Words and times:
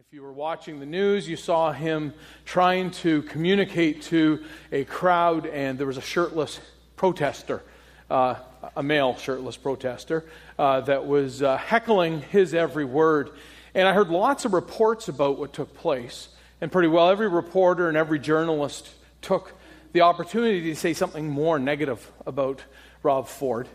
If 0.00 0.14
you 0.14 0.22
were 0.22 0.32
watching 0.32 0.80
the 0.80 0.86
news, 0.86 1.28
you 1.28 1.36
saw 1.36 1.72
him 1.72 2.14
trying 2.46 2.90
to 2.92 3.20
communicate 3.24 4.00
to 4.04 4.42
a 4.72 4.84
crowd, 4.84 5.44
and 5.44 5.78
there 5.78 5.86
was 5.86 5.98
a 5.98 6.00
shirtless 6.00 6.58
protester, 6.96 7.62
uh, 8.08 8.36
a 8.74 8.82
male 8.82 9.14
shirtless 9.18 9.58
protester, 9.58 10.24
uh, 10.58 10.80
that 10.80 11.06
was 11.06 11.42
uh, 11.42 11.58
heckling 11.58 12.22
his 12.22 12.54
every 12.54 12.86
word. 12.86 13.32
And 13.74 13.86
I 13.86 13.92
heard 13.92 14.08
lots 14.08 14.46
of 14.46 14.54
reports 14.54 15.08
about 15.08 15.38
what 15.38 15.52
took 15.52 15.74
place. 15.74 16.28
And 16.62 16.72
pretty 16.72 16.88
well 16.88 17.10
every 17.10 17.28
reporter 17.28 17.86
and 17.86 17.96
every 17.96 18.18
journalist 18.18 18.88
took 19.20 19.52
the 19.92 20.00
opportunity 20.00 20.62
to 20.62 20.76
say 20.76 20.94
something 20.94 21.28
more 21.28 21.58
negative 21.58 22.10
about 22.24 22.64
Rob 23.02 23.28
Ford. 23.28 23.68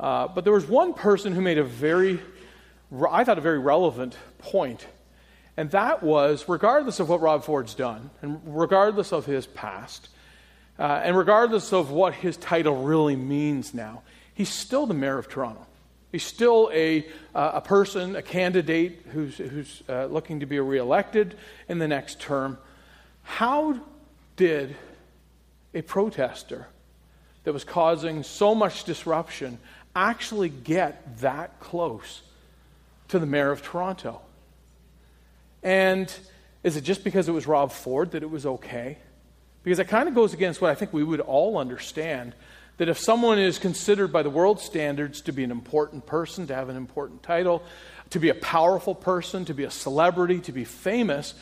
Uh, 0.00 0.28
but 0.28 0.44
there 0.44 0.52
was 0.54 0.66
one 0.66 0.94
person 0.94 1.34
who 1.34 1.42
made 1.42 1.58
a 1.58 1.64
very, 1.64 2.20
I 3.10 3.22
thought, 3.22 3.36
a 3.36 3.42
very 3.42 3.58
relevant 3.58 4.16
point. 4.38 4.86
And 5.58 5.72
that 5.72 6.04
was, 6.04 6.48
regardless 6.48 7.00
of 7.00 7.08
what 7.08 7.20
Rob 7.20 7.42
Ford's 7.42 7.74
done, 7.74 8.10
and 8.22 8.40
regardless 8.44 9.12
of 9.12 9.26
his 9.26 9.44
past, 9.44 10.08
uh, 10.78 11.00
and 11.02 11.18
regardless 11.18 11.72
of 11.72 11.90
what 11.90 12.14
his 12.14 12.36
title 12.36 12.84
really 12.84 13.16
means 13.16 13.74
now, 13.74 14.02
he's 14.34 14.50
still 14.50 14.86
the 14.86 14.94
mayor 14.94 15.18
of 15.18 15.28
Toronto. 15.28 15.66
He's 16.12 16.22
still 16.22 16.70
a, 16.72 17.04
uh, 17.34 17.50
a 17.54 17.60
person, 17.60 18.14
a 18.14 18.22
candidate 18.22 19.06
who's, 19.10 19.36
who's 19.36 19.82
uh, 19.88 20.04
looking 20.04 20.38
to 20.40 20.46
be 20.46 20.60
reelected 20.60 21.36
in 21.68 21.80
the 21.80 21.88
next 21.88 22.20
term. 22.20 22.56
How 23.24 23.80
did 24.36 24.76
a 25.74 25.82
protester 25.82 26.68
that 27.42 27.52
was 27.52 27.64
causing 27.64 28.22
so 28.22 28.54
much 28.54 28.84
disruption 28.84 29.58
actually 29.96 30.50
get 30.50 31.18
that 31.18 31.58
close 31.58 32.22
to 33.08 33.18
the 33.18 33.26
mayor 33.26 33.50
of 33.50 33.60
Toronto? 33.64 34.20
And 35.62 36.12
is 36.62 36.76
it 36.76 36.82
just 36.82 37.04
because 37.04 37.28
it 37.28 37.32
was 37.32 37.46
Rob 37.46 37.72
Ford 37.72 38.12
that 38.12 38.22
it 38.22 38.30
was 38.30 38.46
okay? 38.46 38.98
Because 39.62 39.78
it 39.78 39.88
kind 39.88 40.08
of 40.08 40.14
goes 40.14 40.34
against 40.34 40.60
what 40.60 40.70
I 40.70 40.74
think 40.74 40.92
we 40.92 41.04
would 41.04 41.20
all 41.20 41.58
understand 41.58 42.34
that 42.78 42.88
if 42.88 42.98
someone 42.98 43.38
is 43.38 43.58
considered 43.58 44.12
by 44.12 44.22
the 44.22 44.30
world 44.30 44.60
standards 44.60 45.20
to 45.22 45.32
be 45.32 45.44
an 45.44 45.50
important 45.50 46.06
person, 46.06 46.46
to 46.46 46.54
have 46.54 46.68
an 46.68 46.76
important 46.76 47.22
title, 47.22 47.62
to 48.10 48.20
be 48.20 48.28
a 48.28 48.34
powerful 48.34 48.94
person, 48.94 49.44
to 49.44 49.54
be 49.54 49.64
a 49.64 49.70
celebrity, 49.70 50.38
to 50.40 50.52
be 50.52 50.64
famous, 50.64 51.34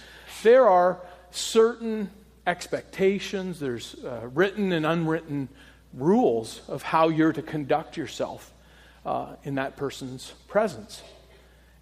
there 0.42 0.67
are 0.67 0.98
certain 1.31 2.11
expectations, 2.47 3.61
there's 3.61 3.97
uh, 4.05 4.28
written 4.33 4.72
and 4.72 4.87
unwritten 4.87 5.48
rules 5.92 6.62
of 6.69 6.83
how 6.83 7.09
you're 7.09 7.33
to 7.33 7.42
conduct 7.42 7.97
yourself 7.97 8.53
uh, 9.05 9.37
in 9.44 9.56
that 9.56 9.77
person's 9.77 10.33
presence. 10.48 11.03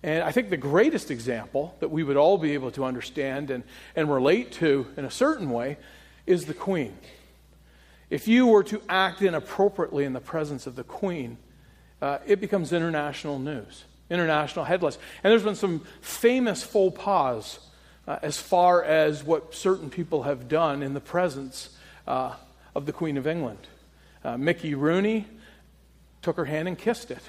And 0.05 0.23
I 0.23 0.33
think 0.33 0.51
the 0.51 0.59
greatest 0.59 1.11
example 1.11 1.75
that 1.81 1.91
we 1.91 2.05
would 2.05 2.19
all 2.19 2.37
be 2.37 2.53
able 2.53 2.71
to 2.73 2.85
understand 2.85 3.51
and, 3.51 3.65
and 3.97 4.13
relate 4.13 4.53
to 4.53 4.87
in 4.99 5.07
a 5.07 5.11
certain 5.11 5.49
way 5.49 5.79
is 6.27 6.45
the 6.45 6.53
Queen. 6.53 6.95
If 8.11 8.29
you 8.29 8.47
were 8.49 8.63
to 8.65 8.83
act 8.87 9.23
inappropriately 9.23 10.05
in 10.05 10.13
the 10.13 10.21
presence 10.21 10.67
of 10.67 10.77
the 10.77 10.85
Queen, 10.85 11.39
uh, 12.03 12.19
it 12.27 12.39
becomes 12.39 12.71
international 12.75 13.39
news, 13.39 13.85
international 14.11 14.67
headlines. 14.67 14.99
And 15.23 15.31
there's 15.31 15.43
been 15.43 15.55
some 15.55 15.87
famous 16.03 16.63
faux 16.63 17.03
pas 17.03 17.59
uh, 18.07 18.19
as 18.21 18.37
far 18.37 18.85
as 18.85 19.25
what 19.25 19.55
certain 19.55 19.89
people 19.89 20.25
have 20.25 20.49
done 20.49 20.83
in 20.83 20.93
the 20.93 21.01
presence 21.01 21.71
uh, 22.07 22.35
of 22.75 22.85
the 22.85 22.93
Queen 22.93 23.17
of 23.17 23.27
England. 23.27 23.67
Uh, 24.23 24.37
Mickey 24.37 24.75
Rooney 24.75 25.25
took 26.21 26.37
her 26.37 26.45
hand 26.45 26.69
and 26.69 26.77
kissed 26.77 27.11
it. 27.11 27.23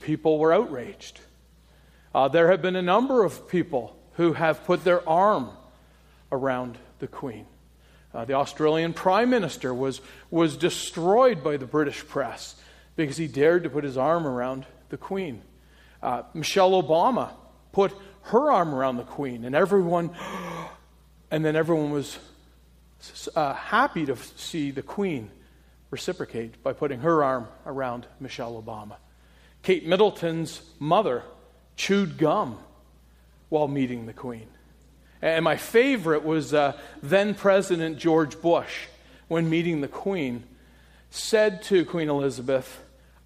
People 0.00 0.38
were 0.38 0.54
outraged. 0.54 1.20
Uh, 2.14 2.28
there 2.28 2.50
have 2.50 2.60
been 2.60 2.76
a 2.76 2.82
number 2.82 3.24
of 3.24 3.48
people 3.48 3.96
who 4.14 4.32
have 4.32 4.64
put 4.64 4.84
their 4.84 5.06
arm 5.08 5.50
around 6.32 6.76
the 6.98 7.06
Queen. 7.06 7.46
Uh, 8.12 8.24
the 8.24 8.34
Australian 8.34 8.92
Prime 8.92 9.30
Minister 9.30 9.72
was, 9.72 10.00
was 10.30 10.56
destroyed 10.56 11.44
by 11.44 11.56
the 11.56 11.66
British 11.66 12.06
press 12.06 12.56
because 12.96 13.16
he 13.16 13.28
dared 13.28 13.62
to 13.62 13.70
put 13.70 13.84
his 13.84 13.96
arm 13.96 14.26
around 14.26 14.66
the 14.88 14.96
Queen. 14.96 15.42
Uh, 16.02 16.22
Michelle 16.34 16.82
Obama 16.82 17.30
put 17.72 17.92
her 18.22 18.50
arm 18.50 18.74
around 18.74 18.96
the 18.96 19.04
Queen, 19.04 19.44
and 19.44 19.54
everyone, 19.54 20.10
and 21.30 21.44
then 21.44 21.54
everyone 21.54 21.92
was 21.92 22.18
uh, 23.36 23.54
happy 23.54 24.04
to 24.06 24.16
see 24.36 24.72
the 24.72 24.82
Queen 24.82 25.30
reciprocate 25.90 26.62
by 26.62 26.72
putting 26.72 27.00
her 27.00 27.22
arm 27.22 27.46
around 27.66 28.06
Michelle 28.18 28.60
Obama. 28.60 28.96
Kate 29.62 29.86
Middleton's 29.86 30.62
mother 30.80 31.22
chewed 31.80 32.18
gum 32.18 32.58
while 33.48 33.66
meeting 33.66 34.04
the 34.04 34.12
Queen. 34.12 34.46
And 35.22 35.42
my 35.42 35.56
favorite 35.56 36.24
was 36.24 36.52
uh, 36.52 36.78
then 37.02 37.34
President 37.34 37.96
George 37.96 38.38
Bush, 38.42 38.86
when 39.28 39.48
meeting 39.48 39.80
the 39.80 39.88
Queen, 39.88 40.44
said 41.10 41.62
to 41.64 41.86
Queen 41.86 42.10
Elizabeth, 42.10 42.78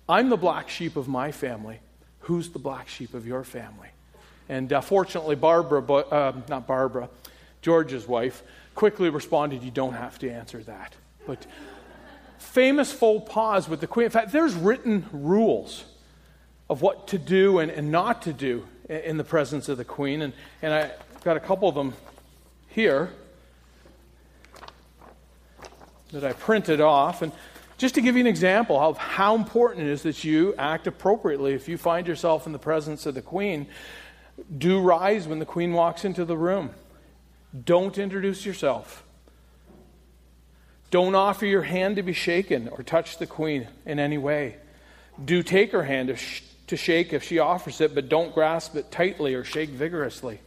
I'm 0.08 0.28
the 0.28 0.36
black 0.36 0.68
sheep 0.68 0.94
of 0.94 1.08
my 1.08 1.32
family. 1.32 1.80
Who's 2.20 2.50
the 2.50 2.60
black 2.60 2.88
sheep 2.88 3.12
of 3.12 3.26
your 3.26 3.42
family? 3.42 3.88
And 4.48 4.72
uh, 4.72 4.80
fortunately, 4.82 5.34
Barbara, 5.34 5.82
uh, 5.82 6.32
not 6.48 6.68
Barbara, 6.68 7.08
George's 7.60 8.06
wife, 8.06 8.40
quickly 8.76 9.10
responded, 9.10 9.64
You 9.64 9.72
don't 9.72 9.94
have 9.94 10.16
to 10.20 10.30
answer 10.30 10.62
that. 10.62 10.94
But 11.26 11.44
famous 12.38 12.92
faux 12.92 13.28
pas 13.32 13.68
with 13.68 13.80
the 13.80 13.88
Queen. 13.88 14.04
In 14.04 14.12
fact, 14.12 14.30
there's 14.30 14.54
written 14.54 15.06
rules 15.12 15.84
of 16.68 16.82
what 16.82 17.08
to 17.08 17.18
do 17.18 17.58
and, 17.58 17.70
and 17.70 17.90
not 17.90 18.22
to 18.22 18.32
do 18.32 18.66
in 18.88 19.16
the 19.16 19.24
presence 19.24 19.68
of 19.68 19.78
the 19.78 19.84
Queen. 19.84 20.22
And, 20.22 20.32
and 20.62 20.72
I 20.72 20.90
got 21.22 21.36
a 21.36 21.40
couple 21.40 21.68
of 21.68 21.74
them 21.74 21.94
here 22.68 23.10
that 26.12 26.24
I 26.24 26.32
printed 26.32 26.80
off. 26.80 27.22
And 27.22 27.32
just 27.76 27.94
to 27.96 28.00
give 28.00 28.14
you 28.14 28.20
an 28.20 28.26
example 28.26 28.78
of 28.78 28.96
how 28.98 29.34
important 29.34 29.86
it 29.86 29.90
is 29.90 30.02
that 30.02 30.24
you 30.24 30.54
act 30.56 30.86
appropriately 30.86 31.54
if 31.54 31.68
you 31.68 31.76
find 31.76 32.06
yourself 32.06 32.46
in 32.46 32.52
the 32.52 32.58
presence 32.58 33.04
of 33.06 33.14
the 33.14 33.22
Queen, 33.22 33.66
do 34.56 34.80
rise 34.80 35.26
when 35.26 35.38
the 35.38 35.46
Queen 35.46 35.72
walks 35.72 36.04
into 36.04 36.24
the 36.24 36.36
room. 36.36 36.70
Don't 37.64 37.98
introduce 37.98 38.44
yourself. 38.44 39.04
Don't 40.90 41.14
offer 41.14 41.46
your 41.46 41.62
hand 41.62 41.96
to 41.96 42.02
be 42.02 42.12
shaken 42.12 42.68
or 42.68 42.82
touch 42.82 43.18
the 43.18 43.26
Queen 43.26 43.66
in 43.84 43.98
any 43.98 44.18
way. 44.18 44.56
Do 45.24 45.42
take 45.42 45.72
her 45.72 45.84
hand 45.84 46.10
if 46.10 46.42
to 46.66 46.76
shake 46.76 47.12
if 47.12 47.22
she 47.22 47.38
offers 47.38 47.80
it, 47.80 47.94
but 47.94 48.08
don't 48.08 48.34
grasp 48.34 48.74
it 48.76 48.90
tightly 48.90 49.34
or 49.34 49.44
shake 49.44 49.70
vigorously. 49.70 50.40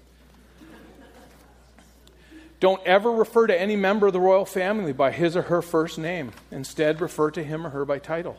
Don't 2.59 2.83
ever 2.85 3.11
refer 3.11 3.45
to 3.45 3.59
any 3.59 3.75
member 3.75 4.07
of 4.07 4.13
the 4.13 4.19
royal 4.19 4.45
family 4.45 4.91
by 4.91 5.11
his 5.11 5.35
or 5.35 5.43
her 5.43 5.61
first 5.61 5.99
name. 5.99 6.31
Instead, 6.51 7.01
refer 7.01 7.29
to 7.31 7.43
him 7.43 7.67
or 7.67 7.69
her 7.69 7.85
by 7.85 7.99
title. 7.99 8.37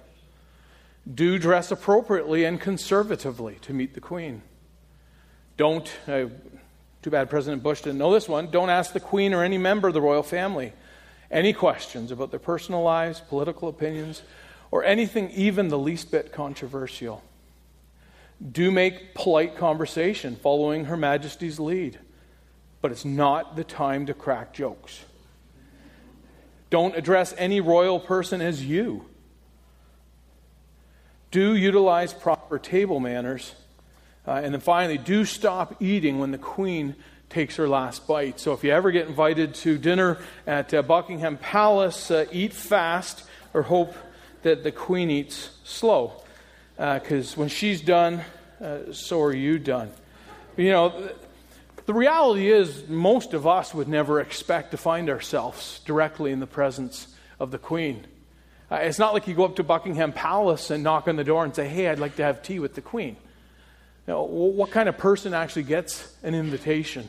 Do 1.12 1.38
dress 1.38 1.70
appropriately 1.70 2.44
and 2.44 2.60
conservatively 2.60 3.58
to 3.62 3.72
meet 3.72 3.94
the 3.94 4.00
queen. 4.00 4.42
Don't, 5.56 5.88
uh, 6.08 6.26
too 7.02 7.10
bad 7.10 7.30
President 7.30 7.62
Bush 7.62 7.82
didn't 7.82 7.98
know 7.98 8.12
this 8.12 8.28
one, 8.28 8.50
don't 8.50 8.70
ask 8.70 8.92
the 8.92 9.00
queen 9.00 9.32
or 9.32 9.44
any 9.44 9.58
member 9.58 9.88
of 9.88 9.94
the 9.94 10.00
royal 10.00 10.22
family 10.24 10.72
any 11.30 11.52
questions 11.52 12.10
about 12.10 12.30
their 12.30 12.40
personal 12.40 12.82
lives, 12.82 13.20
political 13.20 13.68
opinions, 13.68 14.22
or 14.70 14.84
anything 14.84 15.30
even 15.30 15.68
the 15.68 15.78
least 15.78 16.10
bit 16.10 16.32
controversial. 16.32 17.22
Do 18.40 18.70
make 18.70 19.14
polite 19.14 19.56
conversation 19.56 20.36
following 20.36 20.84
Her 20.84 20.96
Majesty's 20.96 21.58
lead, 21.58 21.98
but 22.80 22.92
it's 22.92 23.04
not 23.04 23.56
the 23.56 23.64
time 23.64 24.06
to 24.06 24.14
crack 24.14 24.52
jokes. 24.52 25.04
Don't 26.70 26.96
address 26.96 27.34
any 27.36 27.60
royal 27.60 27.98
person 27.98 28.40
as 28.40 28.64
you. 28.64 29.06
Do 31.30 31.56
utilize 31.56 32.12
proper 32.12 32.58
table 32.58 33.00
manners. 33.00 33.54
Uh, 34.26 34.40
and 34.44 34.54
then 34.54 34.60
finally, 34.60 34.98
do 34.98 35.24
stop 35.24 35.82
eating 35.82 36.18
when 36.18 36.30
the 36.30 36.38
Queen 36.38 36.94
takes 37.30 37.56
her 37.56 37.68
last 37.68 38.06
bite. 38.06 38.38
So 38.38 38.52
if 38.52 38.62
you 38.62 38.70
ever 38.70 38.90
get 38.90 39.08
invited 39.08 39.54
to 39.56 39.78
dinner 39.78 40.18
at 40.46 40.72
uh, 40.72 40.82
Buckingham 40.82 41.38
Palace, 41.38 42.10
uh, 42.10 42.26
eat 42.30 42.52
fast 42.52 43.24
or 43.52 43.62
hope 43.62 43.94
that 44.42 44.62
the 44.62 44.72
Queen 44.72 45.10
eats 45.10 45.50
slow 45.64 46.22
because 46.78 47.34
uh, 47.34 47.40
when 47.40 47.48
she's 47.48 47.80
done, 47.80 48.22
uh, 48.62 48.92
so 48.92 49.20
are 49.20 49.34
you 49.34 49.58
done. 49.58 49.90
You 50.56 50.70
know, 50.70 51.10
the 51.86 51.94
reality 51.94 52.52
is, 52.52 52.88
most 52.88 53.34
of 53.34 53.48
us 53.48 53.74
would 53.74 53.88
never 53.88 54.20
expect 54.20 54.70
to 54.70 54.76
find 54.76 55.10
ourselves 55.10 55.80
directly 55.84 56.30
in 56.30 56.38
the 56.38 56.46
presence 56.46 57.08
of 57.40 57.50
the 57.50 57.58
Queen. 57.58 58.06
Uh, 58.70 58.76
it's 58.76 58.98
not 58.98 59.12
like 59.12 59.26
you 59.26 59.34
go 59.34 59.44
up 59.44 59.56
to 59.56 59.64
Buckingham 59.64 60.12
Palace 60.12 60.70
and 60.70 60.84
knock 60.84 61.08
on 61.08 61.16
the 61.16 61.24
door 61.24 61.44
and 61.44 61.54
say, 61.54 61.66
Hey, 61.66 61.88
I'd 61.88 61.98
like 61.98 62.16
to 62.16 62.22
have 62.22 62.42
tea 62.42 62.60
with 62.60 62.74
the 62.74 62.80
Queen. 62.80 63.16
You 64.06 64.14
know, 64.14 64.22
what 64.22 64.70
kind 64.70 64.88
of 64.88 64.96
person 64.96 65.34
actually 65.34 65.64
gets 65.64 66.14
an 66.22 66.34
invitation 66.34 67.08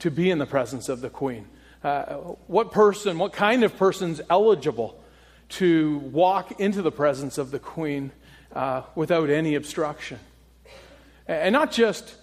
to 0.00 0.10
be 0.10 0.30
in 0.30 0.38
the 0.38 0.46
presence 0.46 0.90
of 0.90 1.00
the 1.00 1.08
Queen? 1.08 1.46
Uh, 1.82 2.16
what 2.46 2.72
person, 2.72 3.18
what 3.18 3.32
kind 3.32 3.64
of 3.64 3.76
person's 3.76 4.20
eligible 4.28 5.02
to 5.48 5.98
walk 5.98 6.60
into 6.60 6.82
the 6.82 6.92
presence 6.92 7.38
of 7.38 7.50
the 7.50 7.58
Queen 7.58 8.12
uh, 8.52 8.82
without 8.94 9.30
any 9.30 9.54
obstruction. 9.54 10.18
And 11.26 11.52
not 11.52 11.72
just 11.72 12.16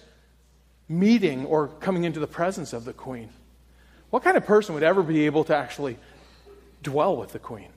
meeting 0.87 1.45
or 1.45 1.67
coming 1.67 2.03
into 2.03 2.19
the 2.19 2.27
presence 2.27 2.73
of 2.73 2.85
the 2.85 2.93
queen. 2.93 3.29
What 4.09 4.23
kind 4.23 4.37
of 4.37 4.45
person 4.45 4.75
would 4.75 4.83
ever 4.83 5.03
be 5.03 5.25
able 5.25 5.43
to 5.45 5.55
actually 5.55 5.97
dwell 6.83 7.17
with 7.17 7.31
the 7.31 7.39
queen? 7.39 7.69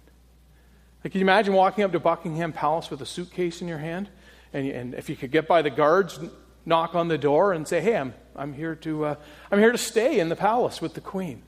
Like, 1.02 1.12
can 1.12 1.20
you 1.20 1.24
imagine 1.24 1.54
walking 1.54 1.84
up 1.84 1.92
to 1.92 2.00
Buckingham 2.00 2.52
Palace 2.52 2.90
with 2.90 3.00
a 3.00 3.06
suitcase 3.06 3.62
in 3.62 3.68
your 3.68 3.78
hand? 3.78 4.08
And, 4.52 4.68
and 4.68 4.94
if 4.94 5.08
you 5.08 5.16
could 5.16 5.30
get 5.30 5.46
by 5.46 5.62
the 5.62 5.70
guards, 5.70 6.18
knock 6.66 6.94
on 6.94 7.08
the 7.08 7.18
door 7.18 7.52
and 7.52 7.66
say, 7.66 7.80
Hey, 7.80 7.96
I'm, 7.96 8.14
I'm, 8.36 8.52
here 8.52 8.74
to, 8.76 9.04
uh, 9.04 9.14
I'm 9.50 9.58
here 9.58 9.72
to 9.72 9.78
stay 9.78 10.20
in 10.20 10.28
the 10.28 10.36
palace 10.36 10.80
with 10.80 10.94
the 10.94 11.00
queen. 11.00 11.42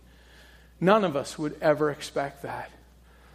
None 0.81 1.05
of 1.05 1.14
us 1.14 1.38
would 1.38 1.56
ever 1.61 1.91
expect 1.91 2.43
that. 2.43 2.70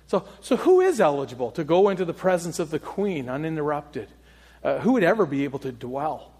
So, 0.07 0.27
so 0.41 0.55
who 0.57 0.81
is 0.81 1.01
eligible 1.01 1.51
to 1.51 1.63
go 1.63 1.89
into 1.89 2.05
the 2.05 2.13
presence 2.13 2.59
of 2.59 2.69
the 2.69 2.79
queen 2.79 3.29
uninterrupted? 3.29 4.09
Uh, 4.63 4.79
who 4.79 4.93
would 4.93 5.03
ever 5.03 5.25
be 5.25 5.43
able 5.43 5.59
to 5.59 5.71
dwell, 5.71 6.31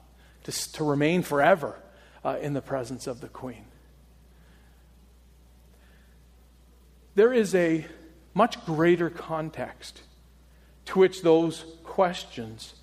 to, 0.44 0.72
to 0.74 0.84
remain 0.84 1.22
forever 1.22 1.80
uh, 2.24 2.38
in 2.42 2.54
the 2.54 2.62
presence 2.62 3.08
of 3.08 3.22
the 3.22 3.28
queen? 3.28 3.66
There 7.16 7.34
is 7.34 7.56
a 7.56 7.86
much 8.34 8.64
greater 8.66 9.10
context 9.10 10.02
to 10.86 11.00
which 11.00 11.22
those 11.22 11.66
questions 11.84 12.76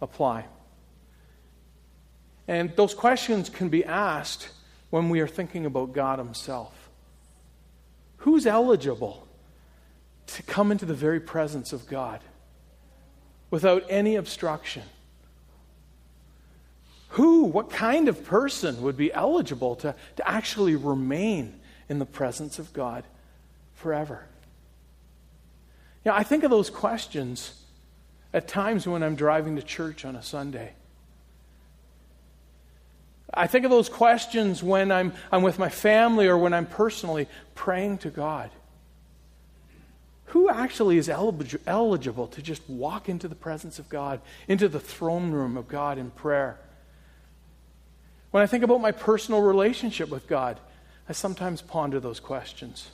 apply. 0.00 0.44
And 2.46 2.74
those 2.76 2.94
questions 2.94 3.48
can 3.48 3.68
be 3.68 3.84
asked 3.84 4.50
when 4.90 5.08
we 5.08 5.20
are 5.20 5.28
thinking 5.28 5.66
about 5.66 5.92
God 5.92 6.18
Himself. 6.18 6.90
Who's 8.18 8.46
eligible 8.46 9.26
come 10.60 10.70
into 10.70 10.84
the 10.84 10.92
very 10.92 11.20
presence 11.20 11.72
of 11.72 11.86
God 11.86 12.20
without 13.50 13.82
any 13.88 14.16
obstruction? 14.16 14.82
Who, 17.16 17.44
what 17.44 17.70
kind 17.70 18.08
of 18.08 18.26
person 18.26 18.82
would 18.82 18.94
be 18.94 19.10
eligible 19.10 19.74
to, 19.76 19.94
to 20.16 20.28
actually 20.28 20.76
remain 20.76 21.58
in 21.88 21.98
the 21.98 22.04
presence 22.04 22.58
of 22.58 22.74
God 22.74 23.04
forever? 23.72 24.26
You 26.04 26.10
know, 26.10 26.16
I 26.18 26.24
think 26.24 26.44
of 26.44 26.50
those 26.50 26.68
questions 26.68 27.54
at 28.34 28.46
times 28.46 28.86
when 28.86 29.02
I'm 29.02 29.14
driving 29.14 29.56
to 29.56 29.62
church 29.62 30.04
on 30.04 30.14
a 30.14 30.22
Sunday. 30.22 30.74
I 33.32 33.46
think 33.46 33.64
of 33.64 33.70
those 33.70 33.88
questions 33.88 34.62
when 34.62 34.92
I'm, 34.92 35.14
I'm 35.32 35.40
with 35.40 35.58
my 35.58 35.70
family 35.70 36.26
or 36.26 36.36
when 36.36 36.52
I'm 36.52 36.66
personally 36.66 37.28
praying 37.54 37.96
to 37.98 38.10
God. 38.10 38.50
Who 40.30 40.48
actually 40.48 40.96
is 40.96 41.08
eligible 41.08 42.28
to 42.28 42.40
just 42.40 42.62
walk 42.68 43.08
into 43.08 43.26
the 43.26 43.34
presence 43.34 43.80
of 43.80 43.88
God, 43.88 44.20
into 44.46 44.68
the 44.68 44.78
throne 44.78 45.32
room 45.32 45.56
of 45.56 45.66
God 45.66 45.98
in 45.98 46.12
prayer? 46.12 46.56
When 48.30 48.40
I 48.40 48.46
think 48.46 48.62
about 48.62 48.80
my 48.80 48.92
personal 48.92 49.42
relationship 49.42 50.08
with 50.08 50.28
God, 50.28 50.60
I 51.08 51.14
sometimes 51.14 51.62
ponder 51.62 51.98
those 51.98 52.20
questions. 52.20 52.90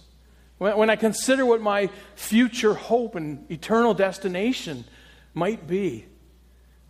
When, 0.56 0.78
when 0.78 0.88
I 0.88 0.96
consider 0.96 1.44
what 1.44 1.60
my 1.60 1.90
future 2.14 2.72
hope 2.72 3.16
and 3.16 3.50
eternal 3.50 3.92
destination 3.92 4.86
might 5.34 5.66
be, 5.66 6.06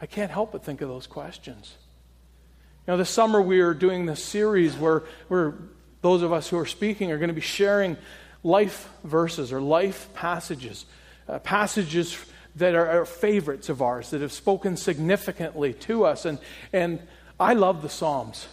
I 0.00 0.06
can't 0.06 0.30
help 0.30 0.52
but 0.52 0.64
think 0.64 0.80
of 0.80 0.88
those 0.88 1.08
questions. 1.08 1.74
You 2.86 2.92
know, 2.92 2.98
this 2.98 3.10
summer 3.10 3.42
we 3.42 3.58
are 3.62 3.74
doing 3.74 4.06
this 4.06 4.22
series 4.22 4.76
where, 4.76 5.02
where 5.26 5.54
those 6.02 6.22
of 6.22 6.32
us 6.32 6.48
who 6.48 6.56
are 6.56 6.66
speaking 6.66 7.10
are 7.10 7.18
going 7.18 7.30
to 7.30 7.34
be 7.34 7.40
sharing 7.40 7.96
life 8.42 8.88
verses 9.04 9.52
or 9.52 9.60
life 9.60 10.08
passages, 10.14 10.86
uh, 11.28 11.38
passages 11.40 12.16
that 12.56 12.74
are, 12.74 12.88
are, 12.88 13.04
favorites 13.04 13.68
of 13.68 13.82
ours, 13.82 14.10
that 14.10 14.20
have 14.20 14.32
spoken 14.32 14.76
significantly 14.76 15.72
to 15.74 16.04
us. 16.04 16.24
And, 16.24 16.38
and 16.72 17.00
I 17.38 17.52
love 17.54 17.82
the 17.82 17.88
Psalms 17.88 18.48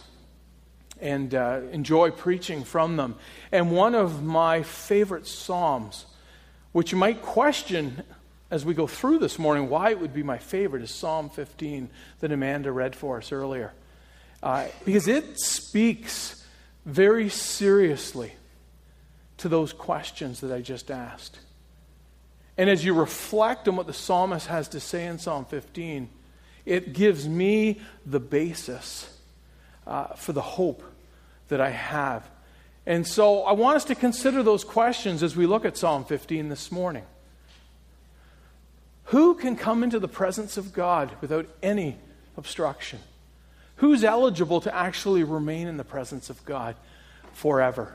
and 1.00 1.34
uh, 1.34 1.60
enjoy 1.72 2.10
preaching 2.10 2.64
from 2.64 2.96
them. 2.96 3.16
And 3.50 3.72
one 3.72 3.94
of 3.94 4.22
my 4.22 4.62
favorite 4.62 5.26
Psalms, 5.26 6.06
which 6.72 6.92
you 6.92 6.98
might 6.98 7.22
question 7.22 8.02
as 8.50 8.64
we 8.64 8.74
go 8.74 8.86
through 8.86 9.18
this 9.18 9.38
morning 9.38 9.68
why 9.68 9.90
it 9.90 10.00
would 10.00 10.14
be 10.14 10.22
my 10.22 10.38
favorite, 10.38 10.82
is 10.82 10.90
Psalm 10.90 11.30
15 11.30 11.88
that 12.20 12.30
Amanda 12.30 12.70
read 12.70 12.94
for 12.94 13.18
us 13.18 13.32
earlier. 13.32 13.72
Uh, 14.42 14.66
because 14.84 15.08
it 15.08 15.40
speaks 15.40 16.44
very 16.84 17.30
seriously 17.30 18.34
to 19.44 19.48
those 19.50 19.74
questions 19.74 20.40
that 20.40 20.50
I 20.50 20.62
just 20.62 20.90
asked. 20.90 21.38
And 22.56 22.70
as 22.70 22.82
you 22.82 22.94
reflect 22.94 23.68
on 23.68 23.76
what 23.76 23.86
the 23.86 23.92
psalmist 23.92 24.46
has 24.46 24.68
to 24.68 24.80
say 24.80 25.04
in 25.04 25.18
Psalm 25.18 25.44
15, 25.44 26.08
it 26.64 26.94
gives 26.94 27.28
me 27.28 27.78
the 28.06 28.20
basis 28.20 29.14
uh, 29.86 30.14
for 30.14 30.32
the 30.32 30.40
hope 30.40 30.82
that 31.48 31.60
I 31.60 31.68
have. 31.68 32.26
And 32.86 33.06
so 33.06 33.42
I 33.42 33.52
want 33.52 33.76
us 33.76 33.84
to 33.84 33.94
consider 33.94 34.42
those 34.42 34.64
questions 34.64 35.22
as 35.22 35.36
we 35.36 35.44
look 35.44 35.66
at 35.66 35.76
Psalm 35.76 36.06
15 36.06 36.48
this 36.48 36.72
morning. 36.72 37.04
Who 39.08 39.34
can 39.34 39.56
come 39.56 39.82
into 39.82 39.98
the 39.98 40.08
presence 40.08 40.56
of 40.56 40.72
God 40.72 41.12
without 41.20 41.46
any 41.62 41.98
obstruction? 42.38 43.00
Who's 43.76 44.04
eligible 44.04 44.62
to 44.62 44.74
actually 44.74 45.22
remain 45.22 45.68
in 45.68 45.76
the 45.76 45.84
presence 45.84 46.30
of 46.30 46.42
God 46.46 46.76
forever? 47.34 47.94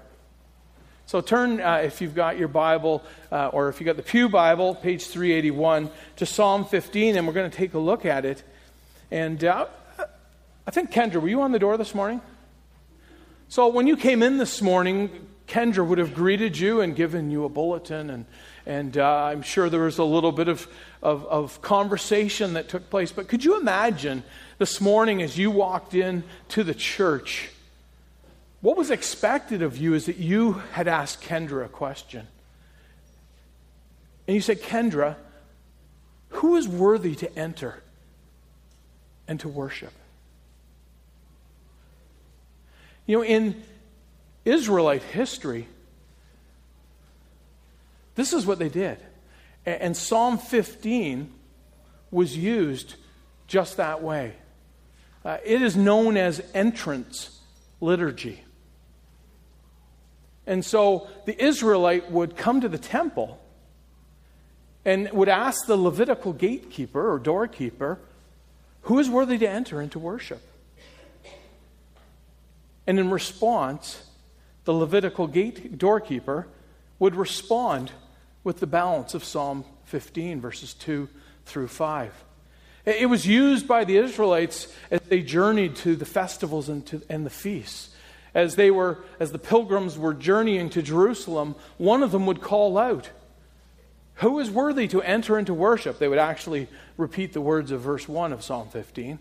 So 1.09 1.21
turn, 1.21 1.59
uh, 1.59 1.77
if 1.77 2.01
you've 2.01 2.13
got 2.13 2.37
your 2.37 2.47
Bible, 2.47 3.03
uh, 3.31 3.47
or 3.47 3.67
if 3.69 3.79
you've 3.79 3.87
got 3.87 3.97
the 3.97 4.03
Pew 4.03 4.29
Bible, 4.29 4.75
page 4.75 5.07
381, 5.07 5.89
to 6.17 6.25
Psalm 6.27 6.65
15, 6.65 7.17
and 7.17 7.25
we're 7.25 7.33
going 7.33 7.49
to 7.49 7.57
take 7.57 7.73
a 7.73 7.79
look 7.79 8.05
at 8.05 8.25
it. 8.25 8.43
And 9.09 9.43
uh, 9.43 9.65
I 10.67 10.69
think, 10.69 10.91
Kendra, 10.91 11.19
were 11.19 11.27
you 11.27 11.41
on 11.41 11.51
the 11.51 11.57
door 11.57 11.77
this 11.77 11.95
morning? 11.95 12.21
So 13.47 13.69
when 13.69 13.87
you 13.87 13.97
came 13.97 14.21
in 14.21 14.37
this 14.37 14.61
morning, 14.61 15.09
Kendra 15.47 15.83
would 15.83 15.97
have 15.97 16.13
greeted 16.13 16.55
you 16.59 16.81
and 16.81 16.95
given 16.95 17.31
you 17.31 17.43
a 17.43 17.49
bulletin, 17.49 18.11
and, 18.11 18.25
and 18.67 18.95
uh, 18.95 19.23
I'm 19.23 19.41
sure 19.41 19.67
there 19.67 19.81
was 19.81 19.97
a 19.97 20.03
little 20.03 20.31
bit 20.31 20.47
of, 20.47 20.67
of, 21.01 21.25
of 21.25 21.59
conversation 21.63 22.53
that 22.53 22.69
took 22.69 22.87
place. 22.91 23.11
But 23.11 23.27
could 23.27 23.43
you 23.43 23.59
imagine 23.59 24.21
this 24.59 24.79
morning 24.79 25.23
as 25.23 25.39
you 25.39 25.49
walked 25.49 25.95
in 25.95 26.23
to 26.49 26.63
the 26.63 26.75
church, 26.75 27.49
what 28.61 28.75
was 28.75 28.91
expected 28.91 29.61
of 29.61 29.77
you 29.77 29.93
is 29.93 30.07
that 30.07 30.17
you 30.17 30.53
had 30.73 30.87
asked 30.87 31.21
Kendra 31.21 31.65
a 31.65 31.69
question. 31.69 32.27
And 34.27 34.35
you 34.35 34.41
said, 34.41 34.61
Kendra, 34.61 35.15
who 36.29 36.55
is 36.55 36.67
worthy 36.67 37.15
to 37.15 37.39
enter 37.39 37.81
and 39.27 39.39
to 39.39 39.47
worship? 39.47 39.93
You 43.05 43.17
know, 43.17 43.23
in 43.23 43.63
Israelite 44.45 45.03
history, 45.03 45.67
this 48.15 48.33
is 48.33 48.45
what 48.45 48.59
they 48.59 48.69
did. 48.69 48.97
And 49.65 49.95
Psalm 49.95 50.37
15 50.37 51.33
was 52.11 52.35
used 52.35 52.95
just 53.47 53.77
that 53.77 54.03
way. 54.03 54.33
Uh, 55.23 55.37
it 55.43 55.61
is 55.61 55.75
known 55.75 56.17
as 56.17 56.41
entrance 56.53 57.39
liturgy. 57.81 58.43
And 60.49 60.65
so 60.65 61.07
the 61.27 61.41
Israelite 61.41 62.11
would 62.11 62.35
come 62.35 62.61
to 62.61 62.67
the 62.67 62.79
temple 62.79 63.39
and 64.83 65.07
would 65.11 65.29
ask 65.29 65.67
the 65.67 65.77
Levitical 65.77 66.33
gatekeeper 66.33 67.13
or 67.13 67.19
doorkeeper, 67.19 67.99
who 68.81 68.97
is 68.97 69.07
worthy 69.07 69.37
to 69.37 69.47
enter 69.47 69.79
into 69.79 69.99
worship? 69.99 70.41
And 72.87 72.97
in 72.97 73.11
response, 73.11 74.01
the 74.65 74.73
Levitical 74.73 75.27
gate 75.27 75.77
doorkeeper 75.77 76.47
would 76.97 77.15
respond 77.15 77.91
with 78.43 78.59
the 78.59 78.65
balance 78.65 79.13
of 79.13 79.23
Psalm 79.23 79.63
15, 79.85 80.41
verses 80.41 80.73
2 80.73 81.07
through 81.45 81.67
5. 81.67 82.11
It 82.85 83.07
was 83.07 83.27
used 83.27 83.67
by 83.67 83.83
the 83.83 83.97
Israelites 83.97 84.73
as 84.89 85.01
they 85.01 85.21
journeyed 85.21 85.75
to 85.75 85.95
the 85.95 86.05
festivals 86.05 86.69
and, 86.69 86.83
to, 86.87 87.03
and 87.07 87.23
the 87.23 87.29
feasts. 87.29 87.89
As 88.33 88.55
they 88.55 88.69
were, 88.69 88.99
as 89.19 89.31
the 89.31 89.39
pilgrims 89.39 89.97
were 89.97 90.13
journeying 90.13 90.69
to 90.71 90.81
Jerusalem, 90.81 91.55
one 91.77 92.03
of 92.03 92.11
them 92.11 92.25
would 92.25 92.41
call 92.41 92.77
out, 92.77 93.09
Who 94.15 94.39
is 94.39 94.51
worthy 94.51 94.87
to 94.89 95.01
enter 95.01 95.39
into 95.39 95.53
worship? 95.53 95.97
They 95.97 96.07
would 96.07 96.19
actually 96.19 96.67
repeat 96.97 97.33
the 97.33 97.41
words 97.41 97.71
of 97.71 97.81
verse 97.81 98.07
1 98.07 98.31
of 98.31 98.43
Psalm 98.43 98.69
15. 98.69 99.19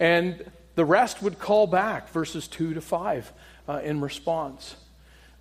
And 0.00 0.50
the 0.74 0.84
rest 0.84 1.22
would 1.22 1.38
call 1.38 1.66
back 1.66 2.08
verses 2.10 2.48
2 2.48 2.74
to 2.74 2.80
5 2.80 3.32
uh, 3.68 3.80
in 3.84 4.00
response. 4.00 4.76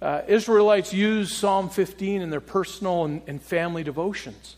Uh, 0.01 0.21
Israelites 0.27 0.93
use 0.93 1.35
Psalm 1.35 1.69
15 1.69 2.21
in 2.21 2.29
their 2.29 2.39
personal 2.41 3.05
and, 3.05 3.21
and 3.27 3.41
family 3.41 3.83
devotions. 3.83 4.55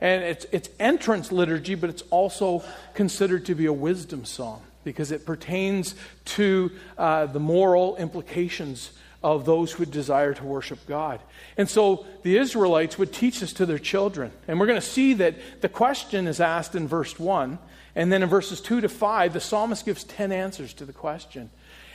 And 0.00 0.22
it's, 0.22 0.46
it's 0.52 0.68
entrance 0.78 1.32
liturgy, 1.32 1.74
but 1.74 1.90
it's 1.90 2.02
also 2.10 2.62
considered 2.94 3.46
to 3.46 3.54
be 3.54 3.66
a 3.66 3.72
wisdom 3.72 4.24
psalm 4.24 4.62
because 4.88 5.12
it 5.12 5.26
pertains 5.26 5.94
to 6.24 6.70
uh, 6.96 7.26
the 7.26 7.38
moral 7.38 7.94
implications 7.96 8.92
of 9.22 9.44
those 9.44 9.70
who 9.70 9.84
desire 9.84 10.32
to 10.32 10.44
worship 10.44 10.78
God. 10.86 11.20
And 11.58 11.68
so 11.68 12.06
the 12.22 12.38
Israelites 12.38 12.96
would 12.96 13.12
teach 13.12 13.40
this 13.40 13.52
to 13.54 13.66
their 13.66 13.78
children. 13.78 14.32
And 14.46 14.58
we're 14.58 14.66
going 14.66 14.80
to 14.80 14.86
see 14.86 15.12
that 15.14 15.34
the 15.60 15.68
question 15.68 16.26
is 16.26 16.40
asked 16.40 16.74
in 16.74 16.88
verse 16.88 17.18
1. 17.18 17.58
And 17.94 18.10
then 18.10 18.22
in 18.22 18.30
verses 18.30 18.62
2 18.62 18.80
to 18.80 18.88
5, 18.88 19.34
the 19.34 19.40
psalmist 19.40 19.84
gives 19.84 20.04
10 20.04 20.32
answers 20.32 20.72
to 20.74 20.86
the 20.86 20.94
question. 20.94 21.50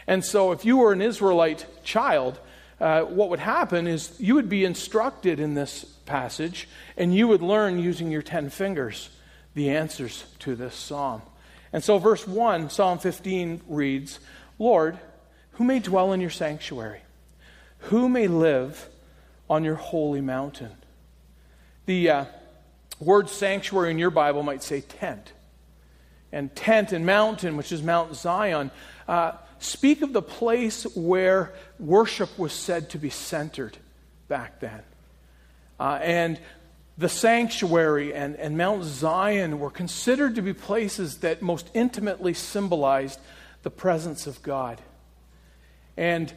And 0.06 0.24
so, 0.24 0.52
if 0.52 0.64
you 0.64 0.78
were 0.78 0.94
an 0.94 1.02
Israelite 1.02 1.66
child, 1.84 2.40
uh, 2.80 3.02
what 3.02 3.30
would 3.30 3.40
happen 3.40 3.88
is 3.88 4.16
you 4.20 4.36
would 4.36 4.50
be 4.50 4.66
instructed 4.66 5.40
in 5.40 5.56
this 5.56 5.84
passage, 6.06 6.68
and 6.96 7.16
you 7.16 7.28
would 7.28 7.42
learn 7.42 7.80
using 7.80 8.12
your 8.12 8.22
10 8.22 8.52
fingers 8.52 9.10
the 9.56 9.72
answers 9.72 10.26
to 10.40 10.56
this 10.56 10.76
psalm. 10.76 11.24
And 11.74 11.84
so, 11.84 11.98
verse 11.98 12.28
1, 12.28 12.70
Psalm 12.70 13.00
15 13.00 13.62
reads 13.68 14.20
Lord, 14.60 14.98
who 15.54 15.64
may 15.64 15.80
dwell 15.80 16.14
in 16.14 16.22
your 16.22 16.30
sanctuary? 16.30 17.02
Who 17.90 18.08
may 18.08 18.28
live 18.28 18.88
on 19.50 19.64
your 19.64 19.76
holy 19.76 20.22
mountain? 20.22 20.72
The 21.86 22.10
uh, 22.10 22.26
word 23.00 23.30
sanctuary 23.30 23.92
in 23.92 23.98
your 23.98 24.12
Bible 24.12 24.44
might 24.44 24.64
say 24.64 24.82
tent. 24.82 25.34
And 26.32 26.56
tent 26.56 26.94
and 26.94 27.06
mountain, 27.06 27.58
which 27.58 27.72
is 27.72 27.84
Mount 27.84 28.16
Zion, 28.16 28.72
uh, 29.08 29.34
speak 29.60 30.02
of 30.02 30.14
the 30.14 30.22
place 30.22 30.84
where 30.96 31.54
worship 31.80 32.38
was 32.40 32.54
said 32.54 32.92
to 32.92 32.98
be 32.98 33.10
centered 33.10 33.78
back 34.28 34.60
then. 34.60 34.82
Uh, 35.80 36.00
and 36.02 36.40
the 36.98 37.10
sanctuary 37.10 38.14
and, 38.14 38.36
and 38.36 38.58
Mount 38.58 38.84
Zion 38.84 39.60
were 39.60 39.72
considered 39.72 40.36
to 40.36 40.42
be 40.42 40.54
places 40.54 41.18
that 41.20 41.42
most 41.42 41.70
intimately 41.74 42.34
symbolized 42.34 43.20
the 43.64 43.72
presence 43.72 44.28
of 44.28 44.42
God. 44.44 44.80
And 45.98 46.32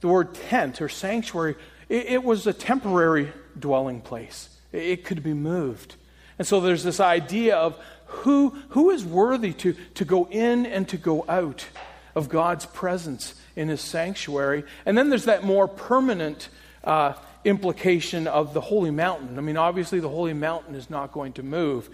the 0.00 0.08
word 0.08 0.34
tent 0.34 0.80
or 0.82 0.88
sanctuary, 0.88 1.56
it, 1.88 2.06
it 2.06 2.24
was 2.24 2.46
a 2.46 2.52
temporary 2.52 3.32
dwelling 3.58 4.00
place, 4.00 4.48
it, 4.72 4.82
it 4.82 5.04
could 5.04 5.22
be 5.22 5.34
moved. 5.34 5.96
And 6.38 6.46
so 6.46 6.60
there's 6.60 6.84
this 6.84 7.00
idea 7.00 7.56
of 7.56 7.78
who, 8.06 8.50
who 8.70 8.90
is 8.90 9.04
worthy 9.04 9.52
to, 9.54 9.74
to 9.94 10.04
go 10.04 10.28
in 10.30 10.66
and 10.66 10.88
to 10.88 10.96
go 10.96 11.24
out 11.28 11.66
of 12.14 12.28
God's 12.28 12.66
presence 12.66 13.34
in 13.56 13.68
his 13.68 13.80
sanctuary. 13.80 14.64
And 14.86 14.96
then 14.96 15.08
there's 15.08 15.24
that 15.24 15.44
more 15.44 15.66
permanent 15.66 16.48
uh, 16.84 17.14
implication 17.48 18.26
of 18.26 18.54
the 18.54 18.60
holy 18.60 18.90
mountain. 18.90 19.38
I 19.38 19.40
mean, 19.40 19.56
obviously, 19.56 20.00
the 20.00 20.08
holy 20.08 20.34
mountain 20.34 20.74
is 20.74 20.90
not 20.90 21.12
going 21.12 21.32
to 21.34 21.42
move. 21.42 21.88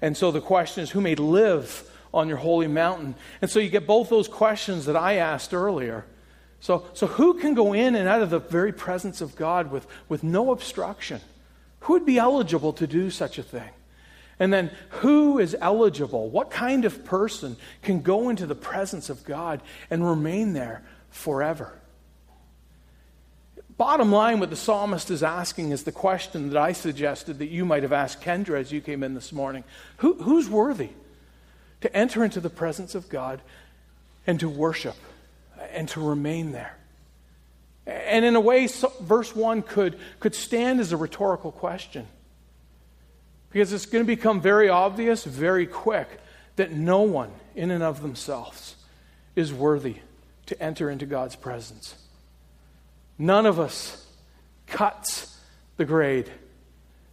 And 0.00 0.16
so 0.16 0.30
the 0.30 0.40
question 0.40 0.82
is 0.82 0.90
who 0.90 1.00
may 1.00 1.14
live 1.14 1.88
on 2.14 2.28
your 2.28 2.38
holy 2.38 2.68
mountain? 2.68 3.14
And 3.42 3.50
so 3.50 3.58
you 3.58 3.68
get 3.68 3.86
both 3.86 4.08
those 4.08 4.28
questions 4.28 4.86
that 4.86 4.96
I 4.96 5.14
asked 5.14 5.52
earlier. 5.52 6.06
So, 6.60 6.86
so 6.92 7.06
who 7.06 7.34
can 7.34 7.54
go 7.54 7.72
in 7.72 7.94
and 7.94 8.08
out 8.08 8.22
of 8.22 8.30
the 8.30 8.38
very 8.38 8.72
presence 8.72 9.20
of 9.20 9.36
God 9.36 9.70
with, 9.70 9.86
with 10.08 10.22
no 10.22 10.52
obstruction? 10.52 11.20
Who 11.80 11.94
would 11.94 12.06
be 12.06 12.18
eligible 12.18 12.72
to 12.74 12.86
do 12.86 13.10
such 13.10 13.38
a 13.38 13.42
thing? 13.42 13.70
And 14.38 14.52
then, 14.52 14.70
who 14.88 15.38
is 15.38 15.56
eligible? 15.60 16.30
What 16.30 16.50
kind 16.50 16.86
of 16.86 17.04
person 17.04 17.56
can 17.82 18.00
go 18.00 18.30
into 18.30 18.46
the 18.46 18.54
presence 18.54 19.10
of 19.10 19.24
God 19.24 19.60
and 19.90 20.06
remain 20.06 20.54
there 20.54 20.82
forever? 21.10 21.79
Bottom 23.80 24.12
line, 24.12 24.40
what 24.40 24.50
the 24.50 24.56
psalmist 24.56 25.10
is 25.10 25.22
asking 25.22 25.70
is 25.70 25.84
the 25.84 25.90
question 25.90 26.50
that 26.50 26.60
I 26.60 26.72
suggested 26.72 27.38
that 27.38 27.48
you 27.48 27.64
might 27.64 27.82
have 27.82 27.94
asked 27.94 28.20
Kendra 28.20 28.60
as 28.60 28.70
you 28.70 28.82
came 28.82 29.02
in 29.02 29.14
this 29.14 29.32
morning 29.32 29.64
Who, 29.96 30.22
Who's 30.22 30.50
worthy 30.50 30.90
to 31.80 31.96
enter 31.96 32.22
into 32.22 32.40
the 32.40 32.50
presence 32.50 32.94
of 32.94 33.08
God 33.08 33.40
and 34.26 34.38
to 34.38 34.50
worship 34.50 34.96
and 35.72 35.88
to 35.88 36.06
remain 36.06 36.52
there? 36.52 36.76
And 37.86 38.22
in 38.22 38.36
a 38.36 38.40
way, 38.40 38.68
verse 39.00 39.34
1 39.34 39.62
could, 39.62 39.98
could 40.18 40.34
stand 40.34 40.78
as 40.78 40.92
a 40.92 40.98
rhetorical 40.98 41.50
question. 41.50 42.06
Because 43.48 43.72
it's 43.72 43.86
going 43.86 44.04
to 44.04 44.06
become 44.06 44.42
very 44.42 44.68
obvious 44.68 45.24
very 45.24 45.64
quick 45.64 46.20
that 46.56 46.70
no 46.70 47.00
one, 47.00 47.30
in 47.54 47.70
and 47.70 47.82
of 47.82 48.02
themselves, 48.02 48.76
is 49.34 49.54
worthy 49.54 50.00
to 50.44 50.62
enter 50.62 50.90
into 50.90 51.06
God's 51.06 51.34
presence. 51.34 51.94
None 53.20 53.44
of 53.44 53.60
us 53.60 54.02
cuts 54.66 55.38
the 55.76 55.84
grade 55.84 56.30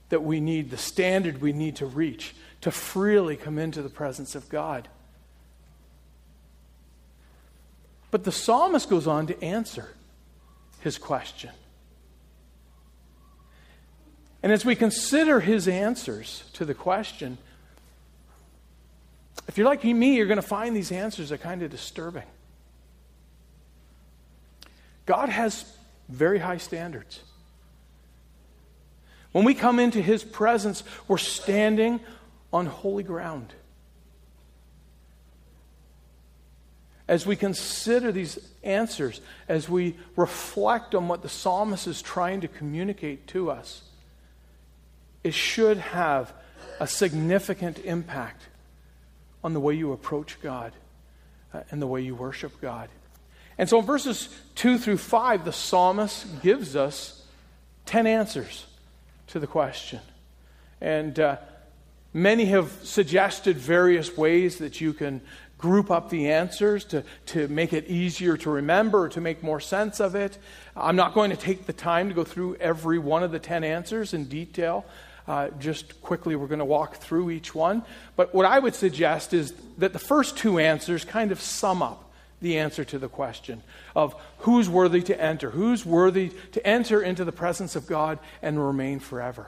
that 0.08 0.24
we 0.24 0.40
need, 0.40 0.70
the 0.70 0.78
standard 0.78 1.42
we 1.42 1.52
need 1.52 1.76
to 1.76 1.86
reach 1.86 2.34
to 2.62 2.72
freely 2.72 3.36
come 3.36 3.60
into 3.60 3.82
the 3.82 3.90
presence 3.90 4.34
of 4.34 4.48
God. 4.48 4.88
But 8.10 8.24
the 8.24 8.32
psalmist 8.32 8.90
goes 8.90 9.06
on 9.06 9.28
to 9.28 9.44
answer 9.44 9.90
his 10.80 10.98
question. 10.98 11.52
And 14.42 14.54
as 14.54 14.64
we 14.64 14.76
consider 14.76 15.42
his 15.42 15.68
answers 15.68 16.46
to 16.54 16.64
the 16.64 16.74
question, 16.74 17.38
if 19.50 19.58
you're 19.58 19.68
like 19.68 19.84
me, 19.84 20.16
you're 20.16 20.26
going 20.26 20.38
to 20.38 20.42
find 20.42 20.74
these 20.74 20.94
answers 20.94 21.34
are 21.34 21.38
kind 21.38 21.62
of 21.64 21.70
disturbing. 21.70 22.24
God 25.06 25.28
has 25.28 25.77
very 26.10 26.40
high 26.40 26.58
standards. 26.58 27.22
When 29.32 29.46
we 29.46 29.54
come 29.54 29.80
into 29.80 30.02
his 30.02 30.24
presence, 30.24 30.84
we're 31.08 31.18
standing 31.18 32.00
on 32.52 32.66
holy 32.66 33.04
ground. 33.04 33.54
As 37.08 37.26
we 37.26 37.36
consider 37.36 38.12
these 38.12 38.40
answers, 38.64 39.22
as 39.48 39.70
we 39.70 39.96
reflect 40.16 40.94
on 40.94 41.08
what 41.08 41.22
the 41.22 41.30
psalmist 41.30 41.88
is 41.88 42.02
trying 42.02 42.42
to 42.42 42.48
communicate 42.48 43.28
to 43.28 43.50
us, 43.50 43.84
it 45.24 45.34
should 45.34 45.78
have 45.78 46.34
a 46.80 46.88
significant 46.88 47.80
impact 47.80 48.44
on 49.44 49.54
the 49.54 49.60
way 49.60 49.74
you 49.74 49.94
approach 49.94 50.40
God 50.42 50.74
uh, 51.54 51.64
and 51.72 51.82
the 51.82 51.88
way 51.88 52.02
you 52.02 52.16
worship 52.16 52.60
God. 52.62 52.90
And 53.58 53.68
so 53.68 53.80
in 53.80 53.86
verses 53.86 54.30
2 54.56 54.78
through 54.78 54.98
5, 54.98 55.46
the 55.46 55.54
psalmist 55.54 56.42
gives 56.42 56.76
us 56.76 57.24
10 57.86 58.06
answers 58.06 58.66
to 59.28 59.40
the 59.40 59.48
question. 59.48 60.00
And 60.80 61.20
uh, 61.20 61.38
many 62.14 62.46
have 62.46 62.72
suggested 62.84 63.58
various 63.58 64.16
ways 64.16 64.58
that 64.58 64.80
you 64.80 64.94
can 64.94 65.22
group 65.58 65.90
up 65.90 66.12
the 66.12 66.30
answers 66.30 66.86
to, 66.86 67.04
to 67.26 67.48
make 67.48 67.74
it 67.74 67.88
easier 67.88 68.38
to 68.38 68.50
remember, 68.52 69.10
to 69.10 69.20
make 69.20 69.42
more 69.42 69.60
sense 69.60 70.00
of 70.00 70.14
it. 70.14 70.38
I'm 70.76 70.96
not 70.96 71.16
going 71.16 71.32
to 71.32 71.38
take 71.38 71.66
the 71.66 71.74
time 71.74 72.10
to 72.10 72.14
go 72.14 72.24
through 72.24 72.58
every 72.58 73.00
one 73.00 73.24
of 73.24 73.32
the 73.32 73.40
10 73.40 73.64
answers 73.64 74.14
in 74.14 74.26
detail. 74.26 74.86
Uh, 75.28 75.50
just 75.60 76.00
quickly, 76.02 76.36
we're 76.36 76.48
going 76.48 76.60
to 76.60 76.66
walk 76.66 76.98
through 76.98 77.32
each 77.32 77.56
one. 77.56 77.84
But 78.16 78.36
what 78.36 78.46
I 78.46 78.60
would 78.60 78.76
suggest 78.76 79.34
is 79.34 79.54
that 79.80 79.94
the 79.94 80.00
first 80.00 80.38
two 80.38 80.60
answers 80.60 81.04
kind 81.04 81.32
of 81.32 81.42
sum 81.42 81.82
up 81.82 82.07
the 82.42 82.60
answer 82.60 82.84
to 82.86 83.00
the 83.00 83.10
question 83.10 83.64
of 83.96 84.16
who's 84.40 84.70
worthy 84.70 85.02
to 85.02 85.20
enter, 85.20 85.50
who's 85.50 85.86
worthy 85.86 86.32
to 86.52 86.66
enter 86.66 87.02
into 87.02 87.26
the 87.26 87.32
presence 87.32 87.76
of 87.76 87.88
God 87.88 88.20
and 88.42 88.64
remain 88.64 89.00
forever. 89.00 89.48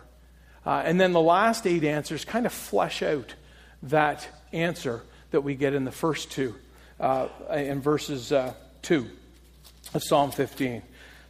Uh, 0.66 0.82
and 0.86 1.00
then 1.00 1.14
the 1.14 1.22
last 1.22 1.66
eight 1.68 1.84
answers 1.84 2.26
kind 2.26 2.46
of 2.46 2.54
flesh 2.54 3.02
out 3.02 3.36
that 3.84 4.28
answer 4.52 5.04
that 5.32 5.42
we 5.42 5.56
get 5.56 5.74
in 5.74 5.86
the 5.86 5.92
first 5.92 6.32
two, 6.32 6.56
uh, 7.00 7.28
in 7.52 7.80
verses 7.82 8.32
uh, 8.32 8.54
2 8.82 9.08
of 9.94 10.04
Psalm 10.04 10.32
15. 10.32 10.82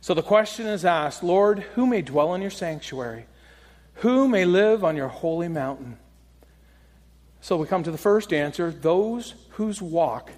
So 0.02 0.14
the 0.14 0.24
question 0.24 0.66
is 0.66 0.86
asked 0.86 1.24
Lord, 1.24 1.60
who 1.76 1.86
may 1.86 2.02
dwell 2.02 2.34
in 2.34 2.42
your 2.42 2.52
sanctuary? 2.52 3.26
Who 3.96 4.30
may 4.30 4.46
live 4.46 4.84
on 4.84 4.96
your 4.96 5.10
holy 5.10 5.50
mountain? 5.50 5.98
So 7.42 7.58
we 7.58 7.68
come 7.68 7.84
to 7.84 7.92
the 7.92 7.98
first 7.98 8.34
answer 8.34 8.72
those 8.72 9.34
whose 9.52 9.82
walk 9.82 10.32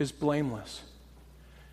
is 0.00 0.10
blameless. 0.10 0.82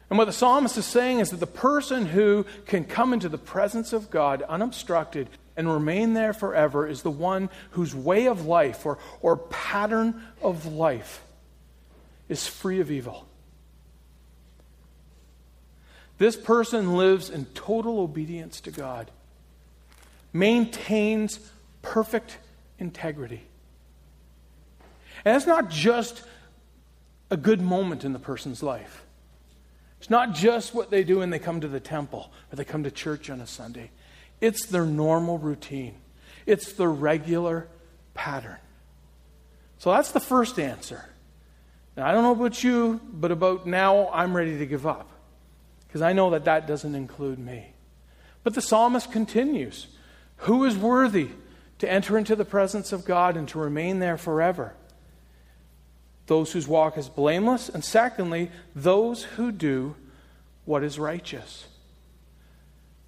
And 0.10 0.19
what 0.19 0.25
the 0.25 0.34
psalmist 0.34 0.77
is 0.77 0.86
saying 0.86 1.19
is 1.19 1.31
that 1.31 1.39
the 1.39 1.48
person 1.48 2.05
who 2.05 2.46
can 2.65 2.86
come 2.86 3.13
into 3.13 3.29
the 3.29 3.38
presence 3.38 3.91
of 3.93 4.12
God 4.12 4.43
unobstructed 4.43 5.29
and 5.55 5.72
remain 5.72 6.13
there 6.13 6.34
forever 6.34 6.88
is 6.88 7.01
the 7.01 7.12
one 7.12 7.50
whose 7.72 7.96
way 7.96 8.27
of 8.27 8.46
life 8.46 8.86
or, 8.86 9.00
or 9.22 9.38
pattern 9.38 10.22
of 10.41 10.67
life 10.67 11.24
is 12.29 12.46
free 12.46 12.79
of 12.79 12.91
evil. 12.91 13.27
This 16.19 16.36
person 16.36 16.96
lives 16.96 17.29
in 17.29 17.46
total 17.46 18.00
obedience 18.00 18.62
to 18.62 18.72
God, 18.72 19.12
maintains 20.34 21.39
perfect 21.81 22.38
integrity. 22.79 23.41
And 25.25 25.36
that's 25.36 25.48
not 25.48 25.69
just 25.69 26.24
a 27.29 27.38
good 27.38 27.62
moment 27.62 28.05
in 28.05 28.13
the 28.13 28.19
person's 28.19 28.63
life. 28.63 29.03
It's 30.00 30.10
not 30.10 30.34
just 30.34 30.74
what 30.74 30.91
they 30.91 31.03
do 31.03 31.19
when 31.19 31.29
they 31.29 31.39
come 31.39 31.62
to 31.62 31.67
the 31.67 31.79
temple 31.79 32.31
or 32.51 32.55
they 32.55 32.63
come 32.63 32.84
to 32.84 32.91
church 32.91 33.29
on 33.29 33.41
a 33.41 33.48
Sunday. 33.48 33.91
It's 34.39 34.65
their 34.67 34.86
normal 34.86 35.38
routine. 35.38 35.96
It's 36.46 36.74
the 36.74 36.88
regular 36.88 37.67
pattern. 38.13 38.57
So 39.79 39.91
that's 39.91 40.12
the 40.12 40.19
first 40.19 40.60
answer. 40.60 41.05
Now, 41.96 42.07
I 42.07 42.12
don't 42.12 42.24
know 42.24 42.31
about 42.31 42.63
you, 42.63 43.01
but 43.12 43.31
about 43.31 43.65
now, 43.65 44.10
I'm 44.13 44.36
ready 44.36 44.60
to 44.60 44.65
give 44.65 44.86
up. 44.86 45.10
Because 45.88 46.01
I 46.01 46.13
know 46.13 46.29
that 46.31 46.46
that 46.46 46.67
doesn't 46.67 46.93
include 46.93 47.39
me. 47.39 47.74
But 48.43 48.53
the 48.53 48.62
psalmist 48.62 49.12
continues 49.12 49.88
Who 50.41 50.63
is 50.65 50.77
worthy 50.77 51.29
to 51.79 51.91
enter 51.91 52.17
into 52.17 52.36
the 52.36 52.46
presence 52.46 52.91
of 52.91 53.05
God 53.05 53.36
and 53.36 53.48
to 53.50 53.60
remain 53.60 54.00
there 54.00 54.17
forever? 54.17 54.74
Those 56.27 56.51
whose 56.51 56.67
walk 56.67 56.98
is 56.98 57.10
blameless, 57.10 57.69
and 57.69 57.84
secondly, 57.84 58.51
those 58.75 59.24
who 59.24 59.51
do 59.51 59.96
what 60.65 60.84
is 60.84 61.00
righteous. 61.00 61.67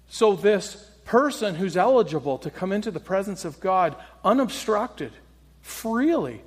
So, 0.08 0.34
this 0.34 0.90
person 1.04 1.54
who's 1.54 1.76
eligible 1.76 2.38
to 2.38 2.50
come 2.50 2.72
into 2.72 2.90
the 2.90 3.00
presence 3.00 3.44
of 3.44 3.60
God 3.60 3.94
unobstructed, 4.24 5.12
freely, 5.60 6.40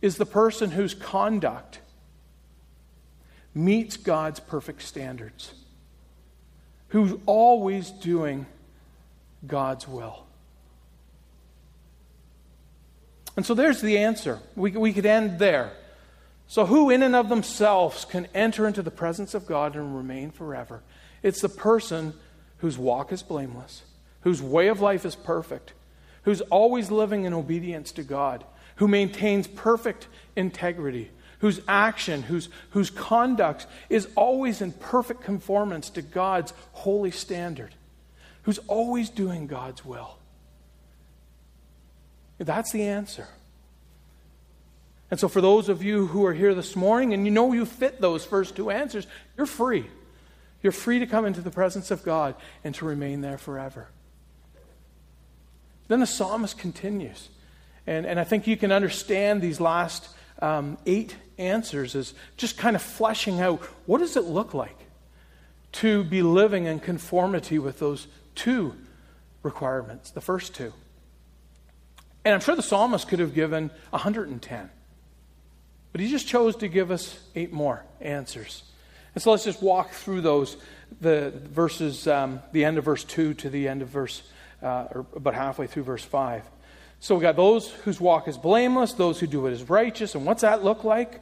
is 0.00 0.16
the 0.16 0.26
person 0.26 0.70
whose 0.72 0.94
conduct 0.94 1.78
meets 3.54 3.96
God's 3.96 4.40
perfect 4.40 4.82
standards, 4.82 5.54
who's 6.88 7.12
always 7.26 7.90
doing 7.90 8.46
God's 9.46 9.86
will. 9.86 10.26
And 13.36 13.46
so 13.46 13.54
there's 13.54 13.80
the 13.80 13.98
answer. 13.98 14.40
We, 14.56 14.72
we 14.72 14.92
could 14.92 15.06
end 15.06 15.38
there. 15.38 15.72
So, 16.52 16.66
who 16.66 16.90
in 16.90 17.02
and 17.02 17.16
of 17.16 17.30
themselves 17.30 18.04
can 18.04 18.28
enter 18.34 18.66
into 18.66 18.82
the 18.82 18.90
presence 18.90 19.32
of 19.32 19.46
God 19.46 19.74
and 19.74 19.96
remain 19.96 20.30
forever? 20.30 20.82
It's 21.22 21.40
the 21.40 21.48
person 21.48 22.12
whose 22.58 22.76
walk 22.76 23.10
is 23.10 23.22
blameless, 23.22 23.80
whose 24.20 24.42
way 24.42 24.68
of 24.68 24.82
life 24.82 25.06
is 25.06 25.14
perfect, 25.14 25.72
who's 26.24 26.42
always 26.42 26.90
living 26.90 27.24
in 27.24 27.32
obedience 27.32 27.90
to 27.92 28.02
God, 28.02 28.44
who 28.76 28.86
maintains 28.86 29.46
perfect 29.46 30.08
integrity, 30.36 31.10
whose 31.38 31.62
action, 31.66 32.20
whose, 32.20 32.50
whose 32.72 32.90
conduct 32.90 33.66
is 33.88 34.08
always 34.14 34.60
in 34.60 34.72
perfect 34.72 35.22
conformance 35.22 35.88
to 35.88 36.02
God's 36.02 36.52
holy 36.72 37.12
standard, 37.12 37.74
who's 38.42 38.58
always 38.68 39.08
doing 39.08 39.46
God's 39.46 39.86
will. 39.86 40.18
That's 42.36 42.72
the 42.72 42.82
answer. 42.82 43.26
And 45.12 45.20
so, 45.20 45.28
for 45.28 45.42
those 45.42 45.68
of 45.68 45.82
you 45.82 46.06
who 46.06 46.24
are 46.24 46.32
here 46.32 46.54
this 46.54 46.74
morning 46.74 47.12
and 47.12 47.26
you 47.26 47.30
know 47.30 47.52
you 47.52 47.66
fit 47.66 48.00
those 48.00 48.24
first 48.24 48.56
two 48.56 48.70
answers, 48.70 49.06
you're 49.36 49.44
free. 49.44 49.84
You're 50.62 50.72
free 50.72 51.00
to 51.00 51.06
come 51.06 51.26
into 51.26 51.42
the 51.42 51.50
presence 51.50 51.90
of 51.90 52.02
God 52.02 52.34
and 52.64 52.74
to 52.76 52.86
remain 52.86 53.20
there 53.20 53.36
forever. 53.36 53.88
Then 55.88 56.00
the 56.00 56.06
psalmist 56.06 56.56
continues. 56.56 57.28
And, 57.86 58.06
and 58.06 58.18
I 58.18 58.24
think 58.24 58.46
you 58.46 58.56
can 58.56 58.72
understand 58.72 59.42
these 59.42 59.60
last 59.60 60.08
um, 60.40 60.78
eight 60.86 61.14
answers 61.36 61.94
as 61.94 62.14
just 62.38 62.56
kind 62.56 62.74
of 62.74 62.80
fleshing 62.80 63.38
out 63.38 63.60
what 63.84 63.98
does 63.98 64.16
it 64.16 64.24
look 64.24 64.54
like 64.54 64.78
to 65.72 66.04
be 66.04 66.22
living 66.22 66.64
in 66.64 66.80
conformity 66.80 67.58
with 67.58 67.80
those 67.80 68.06
two 68.34 68.74
requirements, 69.42 70.10
the 70.10 70.22
first 70.22 70.54
two. 70.54 70.72
And 72.24 72.32
I'm 72.32 72.40
sure 72.40 72.56
the 72.56 72.62
psalmist 72.62 73.08
could 73.08 73.18
have 73.18 73.34
given 73.34 73.70
110. 73.90 74.70
But 75.92 76.00
he 76.00 76.08
just 76.08 76.26
chose 76.26 76.56
to 76.56 76.68
give 76.68 76.90
us 76.90 77.18
eight 77.34 77.52
more 77.52 77.84
answers. 78.00 78.62
And 79.14 79.22
so 79.22 79.30
let's 79.30 79.44
just 79.44 79.62
walk 79.62 79.90
through 79.90 80.22
those, 80.22 80.56
the 81.00 81.32
verses, 81.52 82.08
um, 82.08 82.40
the 82.52 82.64
end 82.64 82.78
of 82.78 82.84
verse 82.84 83.04
2 83.04 83.34
to 83.34 83.50
the 83.50 83.68
end 83.68 83.82
of 83.82 83.88
verse, 83.88 84.22
uh, 84.62 84.86
or 84.90 85.06
about 85.14 85.34
halfway 85.34 85.66
through 85.66 85.82
verse 85.82 86.04
5. 86.04 86.44
So 87.00 87.16
we 87.16 87.20
got 87.20 87.36
those 87.36 87.70
whose 87.70 88.00
walk 88.00 88.28
is 88.28 88.38
blameless, 88.38 88.94
those 88.94 89.20
who 89.20 89.26
do 89.26 89.42
what 89.42 89.52
is 89.52 89.68
righteous. 89.68 90.14
And 90.14 90.24
what's 90.24 90.42
that 90.42 90.64
look 90.64 90.84
like? 90.84 91.20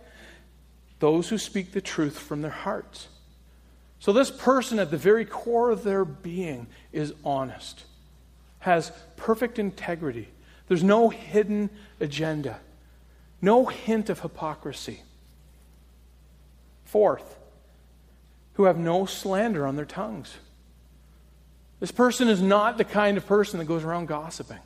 Those 1.01 1.29
who 1.29 1.39
speak 1.39 1.73
the 1.73 1.81
truth 1.81 2.19
from 2.19 2.43
their 2.43 2.51
hearts. 2.51 3.09
So 3.99 4.13
this 4.13 4.31
person 4.31 4.79
at 4.79 4.91
the 4.91 4.97
very 4.97 5.25
core 5.25 5.71
of 5.71 5.83
their 5.83 6.05
being 6.05 6.69
is 6.93 7.13
honest, 7.25 7.85
has 8.61 8.93
perfect 9.17 9.59
integrity 9.59 10.29
there's 10.71 10.85
no 10.85 11.09
hidden 11.09 11.69
agenda, 11.99 12.61
no 13.41 13.67
hint 13.67 14.11
of 14.11 14.21
hypocrisy. 14.21 15.01
Fourth, 16.85 17.39
who 18.55 18.65
have 18.65 18.79
no 18.79 19.07
slander 19.07 19.67
on 19.67 19.77
their 19.77 19.85
tongues. 19.85 20.37
This 21.79 21.93
person 21.93 22.29
is 22.29 22.43
not 22.43 22.77
the 22.77 22.85
kind 22.85 23.17
of 23.17 23.27
person 23.27 23.59
that 23.59 23.65
goes 23.65 23.85
around 23.85 24.07
gossiping, 24.07 24.59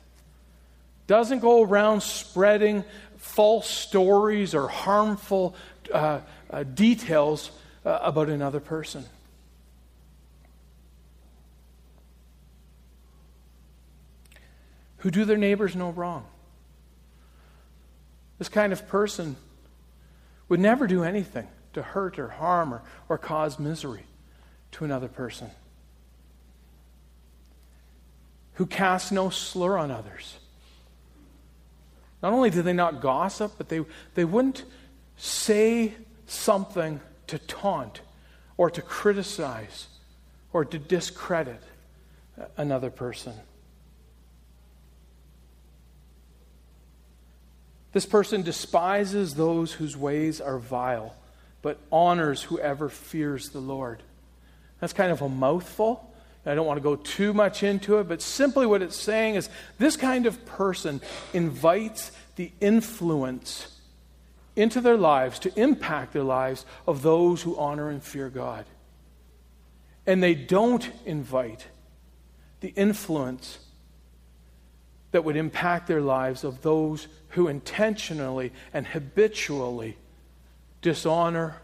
doesn't 1.07 1.39
go 1.39 1.63
around 1.63 2.01
spreading 2.01 2.83
false 3.17 3.69
stories 3.69 4.53
or 4.53 4.67
harmful 4.67 5.55
uh, 5.93 6.19
uh, 6.49 6.63
details 6.63 7.51
uh, 7.85 7.99
about 8.01 8.29
another 8.29 8.59
person. 8.59 9.05
who 15.05 15.11
do 15.11 15.23
their 15.23 15.37
neighbors 15.37 15.75
no 15.75 15.91
wrong. 15.91 16.25
This 18.37 18.49
kind 18.49 18.73
of 18.73 18.87
person 18.87 19.35
would 20.49 20.59
never 20.59 20.87
do 20.87 21.03
anything 21.03 21.47
to 21.73 21.81
hurt 21.81 22.19
or 22.19 22.29
harm 22.29 22.73
or, 22.73 22.81
or 23.09 23.17
cause 23.17 23.59
misery 23.59 24.05
to 24.71 24.85
another 24.85 25.07
person. 25.07 25.49
Who 28.55 28.65
casts 28.65 29.11
no 29.11 29.29
slur 29.29 29.77
on 29.77 29.91
others. 29.91 30.37
Not 32.21 32.33
only 32.33 32.49
do 32.49 32.61
they 32.61 32.73
not 32.73 33.01
gossip, 33.01 33.53
but 33.57 33.69
they, 33.69 33.81
they 34.15 34.25
wouldn't 34.25 34.63
say 35.17 35.93
something 36.27 36.99
to 37.27 37.39
taunt 37.39 38.01
or 38.57 38.69
to 38.69 38.81
criticize 38.81 39.87
or 40.53 40.65
to 40.65 40.79
discredit 40.79 41.61
another 42.57 42.89
person. 42.89 43.33
This 47.95 48.05
person 48.05 48.41
despises 48.41 49.35
those 49.35 49.71
whose 49.71 49.95
ways 49.95 50.41
are 50.41 50.59
vile, 50.59 51.15
but 51.61 51.79
honors 51.93 52.43
whoever 52.43 52.89
fears 52.89 53.51
the 53.51 53.61
Lord. 53.61 54.03
That's 54.81 54.91
kind 54.91 55.13
of 55.13 55.21
a 55.21 55.29
mouthful. 55.29 56.13
I 56.45 56.55
don't 56.55 56.65
want 56.65 56.75
to 56.75 56.83
go 56.83 56.97
too 56.97 57.33
much 57.33 57.63
into 57.63 57.99
it, 57.99 58.09
but 58.09 58.21
simply 58.21 58.65
what 58.65 58.81
it's 58.81 58.97
saying 58.97 59.35
is 59.35 59.47
this 59.79 59.95
kind 59.95 60.25
of 60.25 60.45
person 60.45 60.99
invites 61.33 62.11
the 62.35 62.51
influence 62.59 63.79
into 64.57 64.81
their 64.81 64.97
lives 64.97 65.39
to 65.39 65.57
impact 65.57 66.11
their 66.11 66.21
lives 66.21 66.65
of 66.85 67.01
those 67.01 67.43
who 67.43 67.57
honor 67.57 67.89
and 67.89 68.03
fear 68.03 68.27
God. 68.27 68.65
And 70.05 70.21
they 70.21 70.35
don't 70.35 70.91
invite 71.05 71.67
the 72.59 72.73
influence 72.75 73.59
that 75.11 75.23
would 75.23 75.35
impact 75.35 75.87
their 75.87 76.01
lives 76.01 76.43
of 76.43 76.61
those 76.61 77.07
who 77.29 77.47
intentionally 77.47 78.51
and 78.73 78.87
habitually 78.87 79.97
dishonor 80.81 81.55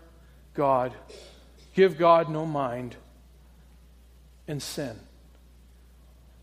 God, 0.53 0.93
give 1.75 1.97
God 1.97 2.29
no 2.29 2.45
mind, 2.45 2.95
and 4.47 4.61
sin. 4.61 4.99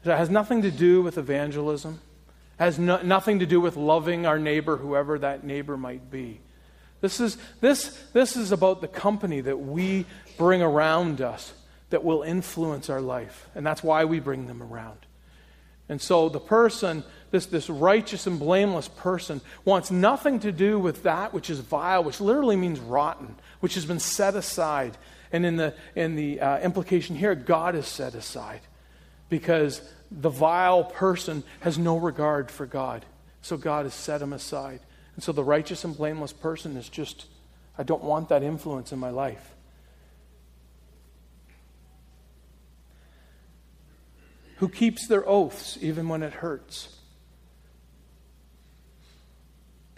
It 0.05 0.09
has 0.17 0.31
nothing 0.31 0.63
to 0.63 0.71
do 0.71 1.03
with 1.03 1.19
evangelism, 1.19 2.01
has 2.59 2.79
no, 2.79 3.03
nothing 3.03 3.41
to 3.41 3.47
do 3.47 3.61
with 3.61 3.77
loving 3.77 4.27
our 4.27 4.39
neighbor, 4.39 4.77
whoever 4.77 5.19
that 5.19 5.45
neighbor 5.45 5.77
might 5.77 6.11
be. 6.11 6.41
This 7.01 7.21
is, 7.21 7.37
this, 7.61 7.99
this 8.13 8.37
is 8.37 8.51
about 8.53 8.81
the 8.81 8.89
company 8.89 9.41
that 9.41 9.59
we 9.59 10.07
bring 10.37 10.63
around 10.63 11.21
us 11.21 11.53
that 11.91 12.05
will 12.05 12.23
influence 12.23 12.91
our 12.91 13.01
life. 13.01 13.49
And 13.55 13.65
that's 13.65 13.83
why 13.83 14.05
we 14.05 14.21
bring 14.21 14.47
them 14.47 14.63
around. 14.63 14.99
And 15.89 16.01
so 16.01 16.29
the 16.29 16.41
person, 16.41 17.03
this, 17.31 17.47
this 17.47 17.71
righteous 17.71 18.27
and 18.27 18.39
blameless 18.39 18.89
person, 18.89 19.41
wants 19.65 19.91
nothing 19.91 20.41
to 20.41 20.53
do 20.53 20.79
with 20.79 21.03
that 21.05 21.33
which 21.33 21.51
is 21.51 21.61
vile, 21.61 22.05
which 22.05 22.21
literally 22.21 22.57
means 22.57 22.79
rotten, 22.79 23.37
which 23.61 23.75
has 23.75 23.87
been 23.87 24.01
set 24.01 24.35
aside. 24.35 24.97
And 25.33 25.47
in 25.47 25.57
the, 25.57 25.75
in 25.95 26.17
the 26.17 26.41
uh, 26.41 26.59
implication 26.61 27.17
here, 27.17 27.35
God 27.35 27.75
is 27.75 27.87
set 27.87 28.15
aside 28.15 28.61
because 29.29 29.81
the 30.11 30.31
vile 30.31 30.85
person 30.85 31.43
has 31.61 31.79
no 31.79 31.97
regard 31.97 32.51
for 32.51 32.67
God. 32.67 33.05
So 33.43 33.57
God 33.57 33.85
has 33.85 33.95
set 33.95 34.23
him 34.23 34.33
aside. 34.33 34.81
And 35.15 35.23
so 35.23 35.33
the 35.33 35.45
righteous 35.45 35.85
and 35.85 35.97
blameless 35.97 36.33
person 36.33 36.77
is 36.77 36.89
just, 36.89 37.27
I 37.77 37.83
don't 37.83 38.05
want 38.05 38.29
that 38.29 38.43
influence 38.43 38.93
in 38.93 38.99
my 38.99 39.11
life. 39.11 39.55
Who 44.59 44.69
keeps 44.69 45.07
their 45.07 45.27
oaths 45.29 45.79
even 45.81 46.09
when 46.09 46.23
it 46.23 46.33
hurts. 46.33 46.95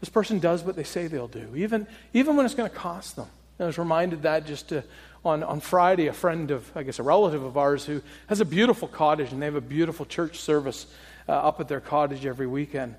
This 0.00 0.08
person 0.08 0.38
does 0.38 0.62
what 0.62 0.76
they 0.76 0.84
say 0.84 1.06
they'll 1.06 1.28
do, 1.28 1.54
even, 1.56 1.86
even 2.14 2.36
when 2.36 2.46
it's 2.46 2.54
going 2.54 2.70
to 2.70 2.76
cost 2.76 3.16
them. 3.16 3.28
I 3.58 3.66
was 3.66 3.78
reminded 3.78 4.22
that 4.22 4.46
just 4.46 4.70
to, 4.70 4.82
on, 5.24 5.42
on 5.42 5.60
Friday, 5.60 6.06
a 6.06 6.14
friend 6.14 6.50
of, 6.50 6.70
I 6.74 6.82
guess, 6.82 6.98
a 6.98 7.02
relative 7.02 7.42
of 7.42 7.58
ours 7.58 7.84
who 7.84 8.00
has 8.26 8.40
a 8.40 8.46
beautiful 8.46 8.88
cottage, 8.88 9.32
and 9.32 9.42
they 9.42 9.46
have 9.46 9.54
a 9.54 9.60
beautiful 9.60 10.06
church 10.06 10.38
service 10.38 10.86
uh, 11.28 11.32
up 11.32 11.60
at 11.60 11.68
their 11.68 11.80
cottage 11.80 12.24
every 12.24 12.46
weekend. 12.46 12.94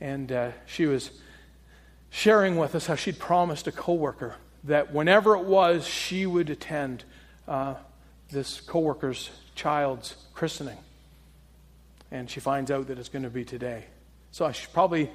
And 0.00 0.32
uh, 0.32 0.50
she 0.66 0.86
was 0.86 1.12
sharing 2.10 2.56
with 2.56 2.74
us 2.74 2.86
how 2.86 2.96
she'd 2.96 3.20
promised 3.20 3.68
a 3.68 3.72
coworker 3.72 4.34
that 4.64 4.92
whenever 4.92 5.36
it 5.36 5.44
was, 5.44 5.86
she 5.86 6.26
would 6.26 6.50
attend 6.50 7.04
uh, 7.46 7.74
this 8.30 8.60
coworker's 8.60 9.30
child's 9.54 10.16
christening 10.34 10.78
and 12.10 12.30
she 12.30 12.40
finds 12.40 12.70
out 12.70 12.88
that 12.88 12.98
it's 12.98 13.08
going 13.08 13.22
to 13.22 13.30
be 13.30 13.44
today. 13.44 13.84
So 14.30 14.50
should 14.52 14.72
probably 14.72 15.10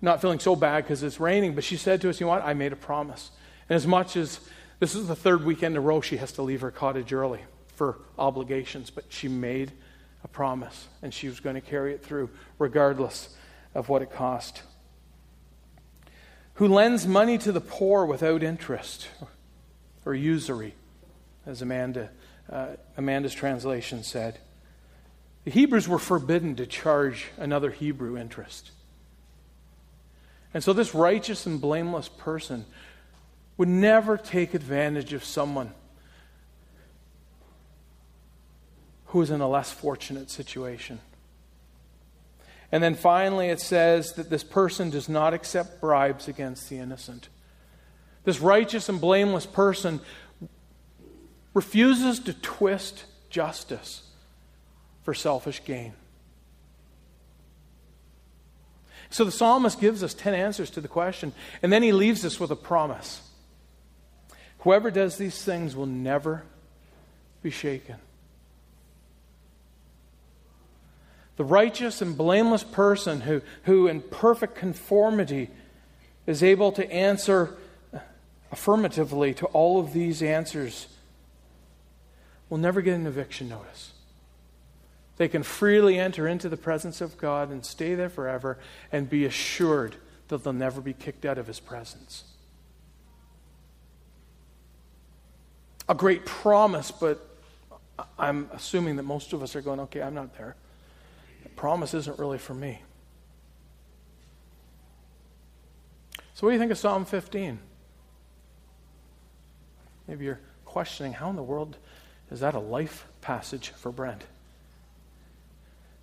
not 0.00 0.20
feeling 0.20 0.38
so 0.38 0.56
bad 0.56 0.84
because 0.84 1.02
it's 1.02 1.20
raining, 1.20 1.54
but 1.54 1.64
she 1.64 1.76
said 1.76 2.00
to 2.02 2.10
us, 2.10 2.20
You 2.20 2.26
know 2.26 2.30
what? 2.30 2.44
I 2.44 2.54
made 2.54 2.72
a 2.72 2.76
promise. 2.76 3.30
And 3.68 3.76
as 3.76 3.86
much 3.86 4.16
as 4.16 4.40
this 4.78 4.94
is 4.94 5.08
the 5.08 5.16
third 5.16 5.44
weekend 5.44 5.74
in 5.74 5.78
a 5.78 5.80
row 5.80 6.00
she 6.00 6.16
has 6.16 6.32
to 6.32 6.42
leave 6.42 6.62
her 6.62 6.70
cottage 6.70 7.12
early 7.12 7.40
for 7.74 7.98
obligations, 8.18 8.90
but 8.90 9.04
she 9.08 9.28
made 9.28 9.72
a 10.24 10.28
promise 10.28 10.88
and 11.02 11.12
she 11.12 11.28
was 11.28 11.40
going 11.40 11.54
to 11.54 11.60
carry 11.60 11.94
it 11.94 12.02
through 12.02 12.30
regardless 12.58 13.36
of 13.74 13.88
what 13.88 14.02
it 14.02 14.12
cost. 14.12 14.62
Who 16.54 16.68
lends 16.68 17.06
money 17.06 17.38
to 17.38 17.52
the 17.52 17.60
poor 17.60 18.04
without 18.04 18.42
interest 18.42 19.08
or 20.04 20.14
usury, 20.14 20.74
as 21.46 21.62
Amanda, 21.62 22.10
uh, 22.50 22.68
Amanda's 22.96 23.34
translation 23.34 24.02
said. 24.02 24.38
The 25.44 25.50
Hebrews 25.50 25.88
were 25.88 25.98
forbidden 25.98 26.56
to 26.56 26.66
charge 26.66 27.28
another 27.38 27.70
Hebrew 27.70 28.16
interest. 28.16 28.72
And 30.52 30.62
so, 30.62 30.72
this 30.72 30.94
righteous 30.94 31.46
and 31.46 31.60
blameless 31.60 32.08
person 32.08 32.66
would 33.56 33.68
never 33.68 34.16
take 34.16 34.54
advantage 34.54 35.12
of 35.12 35.24
someone 35.24 35.72
who 39.06 39.22
is 39.22 39.30
in 39.30 39.40
a 39.40 39.48
less 39.48 39.70
fortunate 39.70 40.30
situation. 40.30 41.00
And 42.72 42.82
then 42.82 42.94
finally, 42.94 43.48
it 43.48 43.60
says 43.60 44.12
that 44.14 44.30
this 44.30 44.44
person 44.44 44.90
does 44.90 45.08
not 45.08 45.34
accept 45.34 45.80
bribes 45.80 46.28
against 46.28 46.68
the 46.68 46.76
innocent. 46.76 47.28
This 48.24 48.40
righteous 48.40 48.88
and 48.88 49.00
blameless 49.00 49.46
person 49.46 50.00
refuses 51.54 52.20
to 52.20 52.32
twist 52.34 53.04
justice 53.30 54.09
for 55.10 55.14
selfish 55.14 55.64
gain. 55.64 55.92
So 59.08 59.24
the 59.24 59.32
psalmist 59.32 59.80
gives 59.80 60.04
us 60.04 60.14
10 60.14 60.34
answers 60.34 60.70
to 60.70 60.80
the 60.80 60.86
question, 60.86 61.32
and 61.62 61.72
then 61.72 61.82
he 61.82 61.90
leaves 61.90 62.24
us 62.24 62.38
with 62.38 62.52
a 62.52 62.56
promise. 62.56 63.20
Whoever 64.60 64.88
does 64.92 65.16
these 65.16 65.42
things 65.42 65.74
will 65.74 65.86
never 65.86 66.44
be 67.42 67.50
shaken. 67.50 67.96
The 71.34 71.44
righteous 71.44 72.00
and 72.00 72.16
blameless 72.16 72.62
person 72.62 73.22
who, 73.22 73.42
who 73.64 73.88
in 73.88 74.02
perfect 74.02 74.54
conformity, 74.54 75.50
is 76.28 76.40
able 76.40 76.70
to 76.70 76.88
answer 76.88 77.56
affirmatively 78.52 79.34
to 79.34 79.46
all 79.46 79.80
of 79.80 79.92
these 79.92 80.22
answers 80.22 80.86
will 82.48 82.58
never 82.58 82.80
get 82.80 82.94
an 82.94 83.08
eviction 83.08 83.48
notice. 83.48 83.89
They 85.20 85.28
can 85.28 85.42
freely 85.42 85.98
enter 85.98 86.26
into 86.26 86.48
the 86.48 86.56
presence 86.56 87.02
of 87.02 87.18
God 87.18 87.50
and 87.50 87.62
stay 87.62 87.94
there 87.94 88.08
forever 88.08 88.56
and 88.90 89.06
be 89.06 89.26
assured 89.26 89.96
that 90.28 90.42
they'll 90.42 90.54
never 90.54 90.80
be 90.80 90.94
kicked 90.94 91.26
out 91.26 91.36
of 91.36 91.46
His 91.46 91.60
presence. 91.60 92.24
A 95.90 95.94
great 95.94 96.24
promise, 96.24 96.90
but 96.90 97.20
I'm 98.18 98.48
assuming 98.54 98.96
that 98.96 99.02
most 99.02 99.34
of 99.34 99.42
us 99.42 99.54
are 99.54 99.60
going, 99.60 99.78
okay, 99.80 100.00
I'm 100.00 100.14
not 100.14 100.38
there. 100.38 100.56
The 101.42 101.50
promise 101.50 101.92
isn't 101.92 102.18
really 102.18 102.38
for 102.38 102.54
me. 102.54 102.80
So, 106.32 106.46
what 106.46 106.48
do 106.48 106.54
you 106.54 106.58
think 106.58 106.72
of 106.72 106.78
Psalm 106.78 107.04
15? 107.04 107.58
Maybe 110.08 110.24
you're 110.24 110.40
questioning 110.64 111.12
how 111.12 111.28
in 111.28 111.36
the 111.36 111.42
world 111.42 111.76
is 112.30 112.40
that 112.40 112.54
a 112.54 112.58
life 112.58 113.06
passage 113.20 113.68
for 113.76 113.92
Brent? 113.92 114.24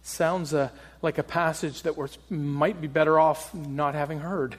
Sounds 0.08 0.54
uh, 0.54 0.70
like 1.02 1.17
a 1.17 1.24
passage 1.24 1.82
that 1.82 1.98
we 1.98 2.08
might 2.30 2.80
be 2.80 2.88
better 2.88 3.20
off 3.20 3.54
not 3.54 3.93
having 3.93 4.20
heard 4.20 4.56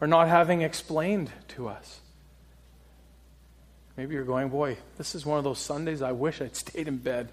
or 0.00 0.06
not 0.06 0.28
having 0.28 0.62
explained 0.62 1.28
to 1.48 1.66
us. 1.66 1.98
Maybe 3.96 4.14
you're 4.14 4.22
going, 4.22 4.48
boy, 4.48 4.76
this 4.96 5.16
is 5.16 5.26
one 5.26 5.38
of 5.38 5.44
those 5.44 5.58
Sundays 5.58 6.02
I 6.02 6.12
wish 6.12 6.40
I'd 6.40 6.54
stayed 6.56 6.86
in 6.86 6.98
bed 6.98 7.30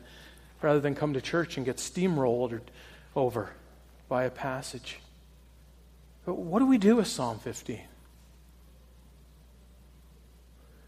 rather 0.63 0.79
than 0.79 0.95
come 0.95 1.13
to 1.13 1.21
church 1.21 1.57
and 1.57 1.65
get 1.65 1.77
steamrolled 1.77 2.59
over 3.15 3.51
by 4.09 4.23
a 4.23 4.31
passage. 4.31 4.97
But 6.25 6.39
what 6.39 6.57
do 6.57 6.65
we 6.65 6.79
do 6.79 6.95
with 6.95 7.07
Psalm 7.07 7.37
15? 7.37 7.81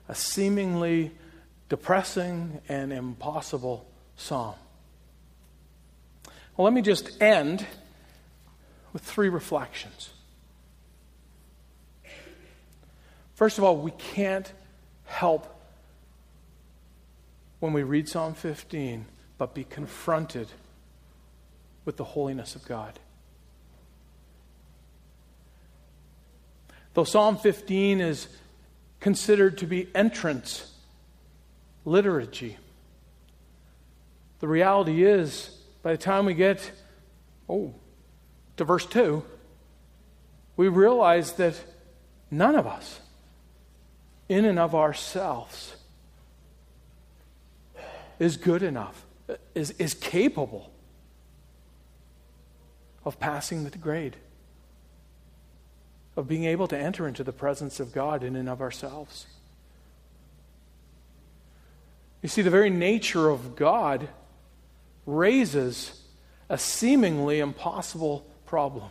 A 0.09 0.15
seemingly 0.15 1.11
depressing 1.69 2.59
and 2.67 2.91
impossible 2.91 3.85
psalm. 4.15 4.55
Well, 6.57 6.65
let 6.65 6.73
me 6.73 6.81
just 6.81 7.21
end 7.21 7.65
with 8.91 9.03
three 9.03 9.29
reflections. 9.29 10.09
First 13.35 13.59
of 13.59 13.63
all, 13.63 13.77
we 13.77 13.91
can't 13.91 14.51
help 15.05 15.53
when 17.59 17.73
we 17.73 17.83
read 17.83 18.09
Psalm 18.09 18.33
15 18.33 19.05
but 19.37 19.53
be 19.53 19.63
confronted 19.63 20.47
with 21.85 21.97
the 21.97 22.03
holiness 22.03 22.55
of 22.55 22.65
God. 22.65 22.99
Though 26.95 27.03
Psalm 27.03 27.37
15 27.37 28.01
is 28.01 28.27
considered 28.99 29.59
to 29.59 29.67
be 29.67 29.87
entrance 29.93 30.71
liturgy, 31.85 32.57
the 34.39 34.47
reality 34.47 35.05
is, 35.05 35.56
by 35.87 35.93
the 35.93 35.97
time 35.97 36.25
we 36.25 36.33
get, 36.33 36.69
oh, 37.47 37.73
to 38.57 38.65
verse 38.65 38.85
2, 38.87 39.23
we 40.57 40.67
realize 40.67 41.31
that 41.35 41.55
none 42.29 42.55
of 42.55 42.67
us, 42.67 42.99
in 44.27 44.43
and 44.43 44.59
of 44.59 44.75
ourselves, 44.75 45.77
is 48.19 48.35
good 48.35 48.63
enough 48.63 49.05
is, 49.55 49.71
is 49.79 49.93
capable 49.93 50.71
of 53.05 53.17
passing 53.17 53.63
the 53.63 53.77
grade, 53.77 54.17
of 56.17 56.27
being 56.27 56.43
able 56.43 56.67
to 56.67 56.77
enter 56.77 57.07
into 57.07 57.23
the 57.23 57.31
presence 57.31 57.79
of 57.79 57.93
God 57.93 58.25
in 58.25 58.35
and 58.35 58.49
of 58.49 58.59
ourselves. 58.59 59.25
You 62.21 62.27
see, 62.27 62.41
the 62.41 62.49
very 62.49 62.69
nature 62.69 63.29
of 63.29 63.55
God 63.55 64.09
raises 65.07 65.99
a 66.49 66.57
seemingly 66.57 67.39
impossible 67.39 68.27
problem. 68.45 68.89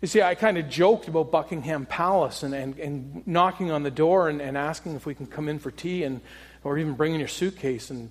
You 0.00 0.08
see, 0.08 0.22
I 0.22 0.34
kind 0.34 0.58
of 0.58 0.68
joked 0.68 1.06
about 1.06 1.30
Buckingham 1.30 1.86
Palace 1.86 2.42
and, 2.42 2.54
and, 2.54 2.76
and 2.78 3.26
knocking 3.26 3.70
on 3.70 3.82
the 3.82 3.90
door 3.90 4.28
and, 4.28 4.40
and 4.40 4.56
asking 4.56 4.96
if 4.96 5.06
we 5.06 5.14
can 5.14 5.26
come 5.26 5.48
in 5.48 5.60
for 5.60 5.70
tea 5.70 6.02
and, 6.02 6.20
or 6.64 6.78
even 6.78 6.94
bringing 6.94 7.20
your 7.20 7.28
suitcase 7.28 7.90
and 7.90 8.10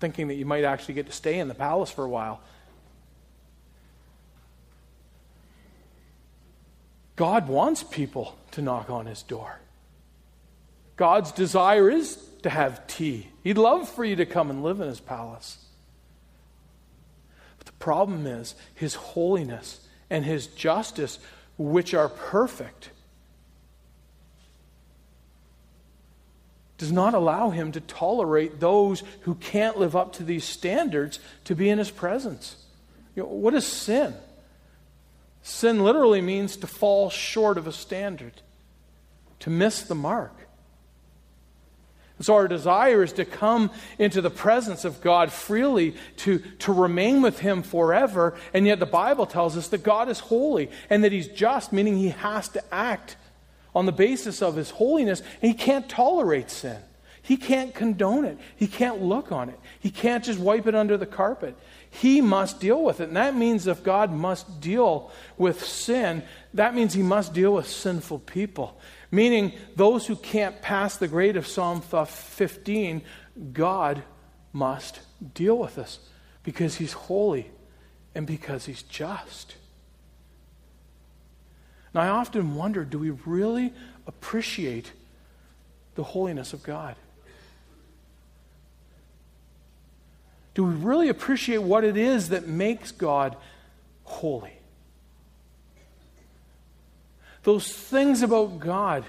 thinking 0.00 0.28
that 0.28 0.34
you 0.34 0.44
might 0.44 0.64
actually 0.64 0.94
get 0.94 1.06
to 1.06 1.12
stay 1.12 1.38
in 1.38 1.46
the 1.46 1.54
palace 1.54 1.90
for 1.90 2.04
a 2.04 2.08
while. 2.08 2.40
God 7.14 7.46
wants 7.46 7.84
people 7.84 8.36
to 8.52 8.62
knock 8.62 8.90
on 8.90 9.06
his 9.06 9.22
door. 9.22 9.60
God's 10.96 11.32
desire 11.32 11.90
is 11.90 12.16
to 12.42 12.50
have 12.50 12.86
tea. 12.86 13.28
He'd 13.42 13.58
love 13.58 13.88
for 13.88 14.04
you 14.04 14.16
to 14.16 14.26
come 14.26 14.50
and 14.50 14.62
live 14.62 14.80
in 14.80 14.88
his 14.88 15.00
palace. 15.00 15.58
But 17.58 17.66
the 17.66 17.72
problem 17.72 18.26
is, 18.26 18.54
his 18.74 18.94
holiness 18.94 19.86
and 20.10 20.24
his 20.24 20.46
justice, 20.48 21.18
which 21.56 21.94
are 21.94 22.08
perfect, 22.08 22.90
does 26.78 26.92
not 26.92 27.14
allow 27.14 27.50
him 27.50 27.70
to 27.72 27.80
tolerate 27.80 28.58
those 28.58 29.04
who 29.20 29.36
can't 29.36 29.78
live 29.78 29.94
up 29.94 30.14
to 30.14 30.24
these 30.24 30.44
standards 30.44 31.20
to 31.44 31.54
be 31.54 31.70
in 31.70 31.78
his 31.78 31.92
presence. 31.92 32.56
You 33.14 33.22
know, 33.22 33.28
what 33.28 33.54
is 33.54 33.64
sin? 33.64 34.14
Sin 35.42 35.84
literally 35.84 36.20
means 36.20 36.56
to 36.56 36.66
fall 36.66 37.08
short 37.08 37.56
of 37.56 37.66
a 37.66 37.72
standard, 37.72 38.42
to 39.40 39.50
miss 39.50 39.82
the 39.82 39.94
mark. 39.94 40.41
So, 42.22 42.34
our 42.34 42.46
desire 42.46 43.02
is 43.02 43.12
to 43.14 43.24
come 43.24 43.70
into 43.98 44.20
the 44.20 44.30
presence 44.30 44.84
of 44.84 45.00
God 45.00 45.32
freely, 45.32 45.96
to, 46.18 46.38
to 46.60 46.72
remain 46.72 47.20
with 47.20 47.40
Him 47.40 47.62
forever. 47.62 48.38
And 48.54 48.66
yet, 48.66 48.78
the 48.78 48.86
Bible 48.86 49.26
tells 49.26 49.56
us 49.56 49.68
that 49.68 49.82
God 49.82 50.08
is 50.08 50.20
holy 50.20 50.70
and 50.88 51.02
that 51.02 51.12
He's 51.12 51.28
just, 51.28 51.72
meaning 51.72 51.96
He 51.96 52.10
has 52.10 52.48
to 52.50 52.74
act 52.74 53.16
on 53.74 53.86
the 53.86 53.92
basis 53.92 54.40
of 54.40 54.54
His 54.54 54.70
holiness. 54.70 55.20
And 55.40 55.50
He 55.50 55.54
can't 55.54 55.88
tolerate 55.88 56.50
sin, 56.50 56.78
He 57.22 57.36
can't 57.36 57.74
condone 57.74 58.24
it, 58.24 58.38
He 58.54 58.68
can't 58.68 59.02
look 59.02 59.32
on 59.32 59.48
it, 59.48 59.58
He 59.80 59.90
can't 59.90 60.22
just 60.22 60.38
wipe 60.38 60.68
it 60.68 60.76
under 60.76 60.96
the 60.96 61.06
carpet. 61.06 61.56
He 61.90 62.22
must 62.22 62.58
deal 62.58 62.82
with 62.82 63.00
it. 63.00 63.08
And 63.08 63.18
that 63.18 63.36
means 63.36 63.66
if 63.66 63.82
God 63.82 64.10
must 64.10 64.62
deal 64.62 65.10
with 65.36 65.62
sin, 65.62 66.22
that 66.54 66.74
means 66.74 66.94
He 66.94 67.02
must 67.02 67.34
deal 67.34 67.52
with 67.52 67.68
sinful 67.68 68.20
people. 68.20 68.78
Meaning, 69.14 69.52
those 69.76 70.06
who 70.06 70.16
can't 70.16 70.62
pass 70.62 70.96
the 70.96 71.06
grade 71.06 71.36
of 71.36 71.46
Psalm 71.46 71.82
15, 71.82 73.02
God 73.52 74.02
must 74.54 75.00
deal 75.34 75.58
with 75.58 75.78
us 75.78 75.98
because 76.42 76.76
He's 76.76 76.94
holy 76.94 77.50
and 78.14 78.26
because 78.26 78.64
He's 78.64 78.82
just. 78.82 79.54
And 81.92 82.02
I 82.02 82.08
often 82.08 82.54
wonder 82.54 82.86
do 82.86 82.98
we 82.98 83.10
really 83.10 83.74
appreciate 84.06 84.92
the 85.94 86.02
holiness 86.02 86.54
of 86.54 86.62
God? 86.62 86.96
Do 90.54 90.64
we 90.64 90.74
really 90.74 91.10
appreciate 91.10 91.58
what 91.58 91.84
it 91.84 91.98
is 91.98 92.30
that 92.30 92.48
makes 92.48 92.92
God 92.92 93.36
holy? 94.04 94.61
Those 97.42 97.72
things 97.72 98.22
about 98.22 98.60
God 98.60 99.04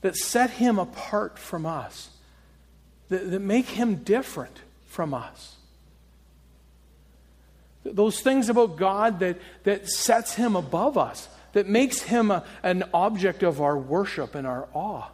that 0.00 0.16
set 0.16 0.50
him 0.50 0.78
apart 0.78 1.38
from 1.38 1.66
us, 1.66 2.10
that, 3.08 3.30
that 3.30 3.40
make 3.40 3.66
him 3.66 3.96
different 3.96 4.56
from 4.86 5.12
us. 5.12 5.56
Those 7.84 8.20
things 8.20 8.48
about 8.48 8.76
God 8.76 9.20
that, 9.20 9.38
that 9.64 9.88
sets 9.88 10.34
him 10.34 10.56
above 10.56 10.98
us, 10.98 11.28
that 11.52 11.68
makes 11.68 12.00
him 12.02 12.30
a, 12.30 12.44
an 12.62 12.84
object 12.92 13.42
of 13.42 13.60
our 13.60 13.76
worship 13.76 14.34
and 14.34 14.46
our 14.46 14.68
awe. 14.74 15.08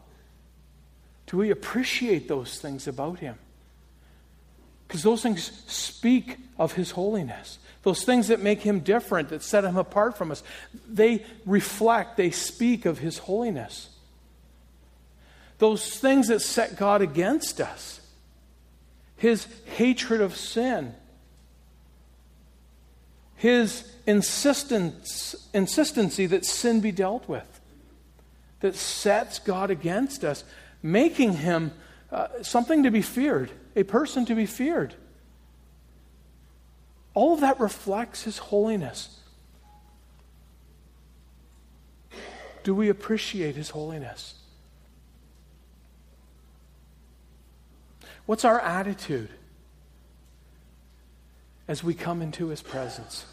Do 1.26 1.38
we 1.38 1.50
appreciate 1.50 2.28
those 2.28 2.61
things 2.61 2.87
about 2.87 3.20
him? 3.20 3.38
Because 4.94 5.02
those 5.02 5.22
things 5.24 5.50
speak 5.66 6.37
of 6.57 6.74
his 6.74 6.92
holiness. 6.92 7.59
Those 7.83 8.04
things 8.04 8.28
that 8.28 8.38
make 8.38 8.61
him 8.61 8.78
different, 8.78 9.30
that 9.30 9.42
set 9.42 9.64
him 9.64 9.76
apart 9.76 10.16
from 10.16 10.30
us, 10.30 10.44
they 10.88 11.26
reflect, 11.44 12.16
they 12.16 12.30
speak 12.30 12.87
of 12.87 13.00
his 13.00 13.18
holiness. 13.18 13.88
Those 15.59 15.98
things 15.98 16.28
that 16.28 16.42
set 16.42 16.76
God 16.76 17.02
against 17.02 17.61
us, 17.61 18.02
his 19.16 19.48
hatred 19.64 20.20
of 20.20 20.37
sin, 20.37 20.94
his 23.35 23.90
insistence, 24.07 25.35
insistency 25.52 26.26
that 26.26 26.44
sin 26.44 26.80
be 26.80 26.92
dealt 26.92 27.28
with, 27.28 27.61
that 28.61 28.76
sets 28.76 29.40
God 29.40 29.72
against 29.72 30.22
us, 30.22 30.44
making 30.85 31.33
him 31.33 31.72
uh, 32.12 32.28
something 32.42 32.85
to 32.85 32.92
be 32.92 33.02
feared, 33.02 33.50
a 33.76 33.82
person 33.82 34.24
to 34.26 34.34
be 34.34 34.46
feared. 34.46 34.94
All 37.14 37.34
of 37.34 37.40
that 37.40 37.60
reflects 37.60 38.22
his 38.24 38.38
holiness. 38.38 39.20
Do 42.64 42.74
we 42.74 42.88
appreciate 42.88 43.56
his 43.56 43.70
holiness? 43.70 44.34
What's 48.26 48.44
our 48.44 48.58
attitude 48.60 49.28
as 51.68 51.84
we 51.84 51.94
come 51.94 52.22
into 52.22 52.48
his 52.48 52.62
presence? 52.62 53.26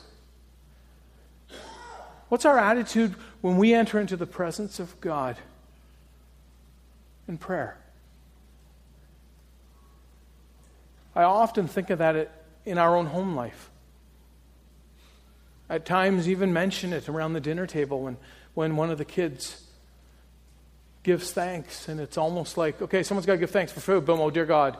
What's 2.29 2.45
our 2.45 2.57
attitude 2.57 3.15
when 3.41 3.57
we 3.57 3.73
enter 3.73 3.99
into 3.99 4.15
the 4.15 4.25
presence 4.25 4.79
of 4.79 4.99
God 5.01 5.37
in 7.27 7.37
prayer? 7.37 7.80
I 11.15 11.23
often 11.23 11.67
think 11.67 11.89
of 11.89 11.99
that 11.99 12.43
in 12.65 12.77
our 12.77 12.95
own 12.95 13.07
home 13.07 13.35
life. 13.35 13.69
At 15.69 15.85
times, 15.85 16.27
even 16.27 16.53
mention 16.53 16.93
it 16.93 17.07
around 17.07 17.33
the 17.33 17.39
dinner 17.39 17.65
table 17.65 18.01
when, 18.01 18.17
when 18.53 18.75
one 18.75 18.91
of 18.91 18.97
the 18.97 19.05
kids 19.05 19.65
gives 21.03 21.31
thanks, 21.31 21.87
and 21.87 21.99
it's 21.99 22.17
almost 22.17 22.57
like, 22.57 22.81
okay, 22.81 23.03
someone's 23.03 23.25
got 23.25 23.33
to 23.33 23.39
give 23.39 23.51
thanks 23.51 23.71
for 23.71 23.79
food. 23.79 24.05
Boom, 24.05 24.19
oh 24.19 24.29
dear 24.29 24.45
God. 24.45 24.77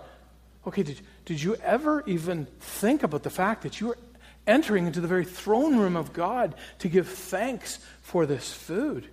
Okay, 0.67 0.84
did, 0.84 1.02
did 1.26 1.41
you 1.41 1.56
ever 1.56 2.04
even 2.06 2.46
think 2.60 3.04
about 3.04 3.24
the 3.24 3.30
fact 3.30 3.63
that 3.63 3.80
you 3.80 3.91
are 3.91 3.98
entering 4.46 4.86
into 4.86 5.02
the 5.02 5.08
very 5.08 5.26
throne 5.26 5.78
room 5.78 5.96
of 5.96 6.13
God 6.13 6.54
to 6.80 6.89
give 6.89 7.08
thanks 7.08 7.80
for 8.02 8.26
this 8.26 8.54
food? 8.54 9.08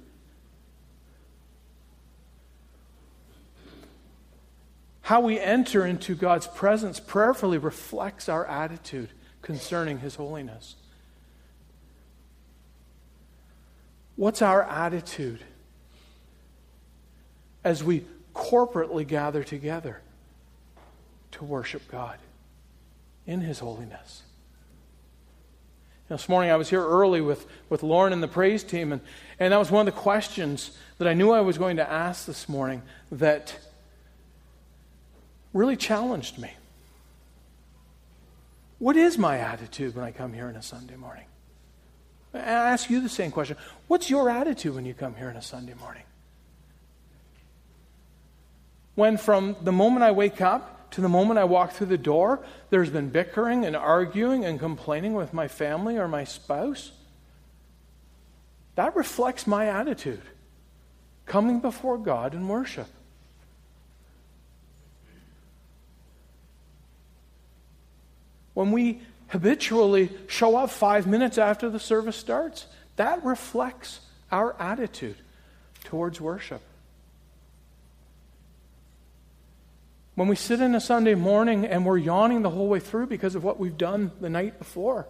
How 5.08 5.20
we 5.20 5.40
enter 5.40 5.86
into 5.86 6.14
God's 6.14 6.46
presence 6.46 7.00
prayerfully 7.00 7.56
reflects 7.56 8.28
our 8.28 8.44
attitude 8.44 9.08
concerning 9.40 10.00
His 10.00 10.16
holiness. 10.16 10.76
What's 14.16 14.42
our 14.42 14.62
attitude 14.64 15.40
as 17.64 17.82
we 17.82 18.04
corporately 18.34 19.08
gather 19.08 19.42
together 19.42 20.02
to 21.30 21.44
worship 21.46 21.90
God 21.90 22.18
in 23.26 23.40
His 23.40 23.60
holiness? 23.60 24.24
This 26.10 26.28
morning 26.28 26.50
I 26.50 26.56
was 26.56 26.68
here 26.68 26.86
early 26.86 27.22
with, 27.22 27.46
with 27.70 27.82
Lauren 27.82 28.12
and 28.12 28.22
the 28.22 28.28
praise 28.28 28.62
team, 28.62 28.92
and, 28.92 29.00
and 29.40 29.54
that 29.54 29.58
was 29.58 29.70
one 29.70 29.88
of 29.88 29.94
the 29.94 29.98
questions 29.98 30.76
that 30.98 31.08
I 31.08 31.14
knew 31.14 31.30
I 31.30 31.40
was 31.40 31.56
going 31.56 31.78
to 31.78 31.90
ask 31.90 32.26
this 32.26 32.46
morning 32.46 32.82
that 33.10 33.58
really 35.52 35.76
challenged 35.76 36.38
me. 36.38 36.50
What 38.78 38.96
is 38.96 39.18
my 39.18 39.38
attitude 39.38 39.96
when 39.96 40.04
I 40.04 40.12
come 40.12 40.32
here 40.32 40.46
on 40.46 40.56
a 40.56 40.62
Sunday 40.62 40.96
morning? 40.96 41.24
I 42.34 42.38
ask 42.38 42.90
you 42.90 43.00
the 43.00 43.08
same 43.08 43.30
question. 43.30 43.56
What's 43.88 44.08
your 44.10 44.30
attitude 44.30 44.74
when 44.74 44.84
you 44.84 44.94
come 44.94 45.14
here 45.14 45.28
on 45.28 45.36
a 45.36 45.42
Sunday 45.42 45.74
morning? 45.74 46.04
When 48.94 49.16
from 49.16 49.56
the 49.62 49.72
moment 49.72 50.02
I 50.02 50.10
wake 50.10 50.40
up 50.40 50.90
to 50.92 51.00
the 51.00 51.08
moment 51.08 51.38
I 51.38 51.44
walk 51.44 51.72
through 51.72 51.88
the 51.88 51.98
door, 51.98 52.44
there's 52.70 52.90
been 52.90 53.10
bickering 53.10 53.64
and 53.64 53.76
arguing 53.76 54.44
and 54.44 54.58
complaining 54.58 55.14
with 55.14 55.32
my 55.32 55.48
family 55.48 55.96
or 55.96 56.08
my 56.08 56.24
spouse, 56.24 56.92
that 58.74 58.94
reflects 58.94 59.46
my 59.46 59.66
attitude 59.66 60.22
coming 61.26 61.60
before 61.60 61.98
God 61.98 62.34
in 62.34 62.46
worship. 62.48 62.88
When 68.58 68.72
we 68.72 69.00
habitually 69.28 70.10
show 70.26 70.56
up 70.56 70.68
five 70.68 71.06
minutes 71.06 71.38
after 71.38 71.70
the 71.70 71.78
service 71.78 72.16
starts, 72.16 72.66
that 72.96 73.24
reflects 73.24 74.00
our 74.32 74.60
attitude 74.60 75.14
towards 75.84 76.20
worship. 76.20 76.60
When 80.16 80.26
we 80.26 80.34
sit 80.34 80.60
in 80.60 80.74
a 80.74 80.80
Sunday 80.80 81.14
morning 81.14 81.66
and 81.66 81.86
we're 81.86 81.98
yawning 81.98 82.42
the 82.42 82.50
whole 82.50 82.66
way 82.66 82.80
through 82.80 83.06
because 83.06 83.36
of 83.36 83.44
what 83.44 83.60
we've 83.60 83.78
done 83.78 84.10
the 84.20 84.28
night 84.28 84.58
before, 84.58 85.06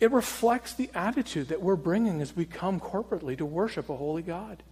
it 0.00 0.10
reflects 0.10 0.74
the 0.74 0.90
attitude 0.96 1.46
that 1.46 1.62
we're 1.62 1.76
bringing 1.76 2.20
as 2.20 2.34
we 2.34 2.44
come 2.44 2.80
corporately 2.80 3.38
to 3.38 3.46
worship 3.46 3.88
a 3.88 3.94
holy 3.94 4.22
God. 4.22 4.64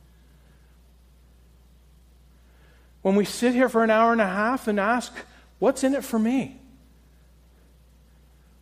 When 3.02 3.14
we 3.14 3.24
sit 3.24 3.54
here 3.54 3.68
for 3.68 3.84
an 3.84 3.90
hour 3.90 4.10
and 4.10 4.20
a 4.20 4.26
half 4.26 4.66
and 4.66 4.80
ask, 4.80 5.14
What's 5.60 5.84
in 5.84 5.94
it 5.94 6.02
for 6.02 6.18
me? 6.18 6.62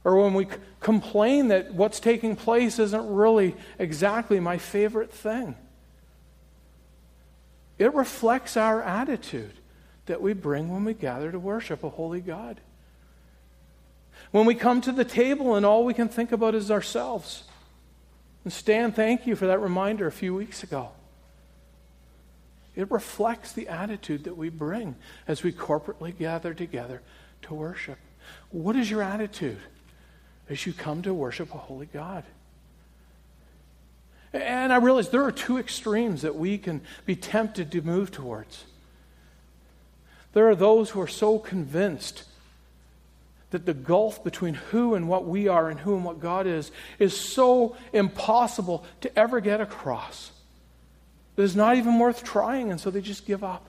Or 0.05 0.23
when 0.23 0.35
we 0.35 0.45
c- 0.45 0.51
complain 0.81 1.49
that 1.49 1.75
what's 1.75 1.99
taking 1.99 2.37
place 2.37 2.79
isn't 2.79 3.09
really 3.09 3.57
exactly 3.79 4.39
my 4.39 4.59
favorite 4.59 5.13
thing. 5.13 5.57
It 7.79 7.93
reflects 7.95 8.57
our 8.57 8.83
attitude 8.83 9.55
that 10.07 10.21
we 10.21 10.35
bring 10.35 10.69
when 10.69 10.85
we 10.85 10.95
gather 10.95 11.33
to 11.33 11.39
worship 11.39 11.83
a 11.83 11.89
holy 11.89 12.21
God. 12.21 12.61
When 14.31 14.47
we 14.47 14.55
come 14.55 14.81
to 14.83 14.93
the 14.93 15.05
table 15.05 15.55
and 15.55 15.65
all 15.65 15.85
we 15.85 15.95
can 15.95 16.09
think 16.09 16.33
about 16.33 16.55
is 16.55 16.71
ourselves. 16.71 17.45
And 18.45 18.53
Stan, 18.53 18.93
thank 18.93 19.27
you 19.27 19.37
for 19.37 19.47
that 19.47 19.61
reminder 19.61 20.07
a 20.07 20.13
few 20.13 20.35
weeks 20.35 20.63
ago. 20.63 20.91
It 22.77 22.91
reflects 22.91 23.53
the 23.53 23.69
attitude 23.69 24.25
that 24.25 24.37
we 24.37 24.51
bring 24.51 24.97
as 25.27 25.43
we 25.43 25.53
corporately 25.53 26.17
gather 26.17 26.53
together 26.53 27.01
to 27.43 27.55
worship. 27.55 27.99
What 28.51 28.77
is 28.77 28.91
your 28.91 29.03
attitude? 29.03 29.59
As 30.49 30.67
you 30.67 30.73
come 30.73 31.03
to 31.03 31.15
worship 31.15 31.55
a 31.55 31.59
holy 31.59 31.87
God. 31.87 32.25
And 34.33 34.73
I 34.73 34.77
realize 34.77 35.11
there 35.11 35.25
are 35.25 35.33
two 35.33 35.59
extremes 35.59 36.23
that 36.23 36.35
we 36.35 36.59
can 36.59 36.81
be 37.07 37.15
tempted 37.15 37.71
to 37.73 37.83
move 37.83 38.11
towards. 38.11 38.65
There 40.33 40.49
are 40.49 40.57
those 40.57 40.91
who 40.91 41.01
are 41.01 41.09
so 41.09 41.39
convinced 41.39 42.25
that 43.51 43.67
the 43.67 43.75
gulf 43.75 44.25
between 44.25 44.55
who 44.55 44.97
and 44.97 45.09
what 45.09 45.25
we 45.25 45.47
are 45.47 45.71
and 45.71 45.79
who 45.79 45.95
and 45.95 46.05
what 46.05 46.19
God 46.19 46.49
is 46.49 46.73
is 46.99 47.17
so 47.17 47.77
impossible 47.93 48.85
to 49.03 49.17
ever 49.17 49.41
get 49.41 49.61
across 49.61 50.33
that 51.37 51.43
it's 51.45 51.55
not 51.55 51.77
even 51.77 51.99
worth 51.99 52.25
trying, 52.25 52.71
and 52.71 52.81
so 52.81 52.91
they 52.91 53.01
just 53.01 53.27
give 53.27 53.45
up. 53.45 53.65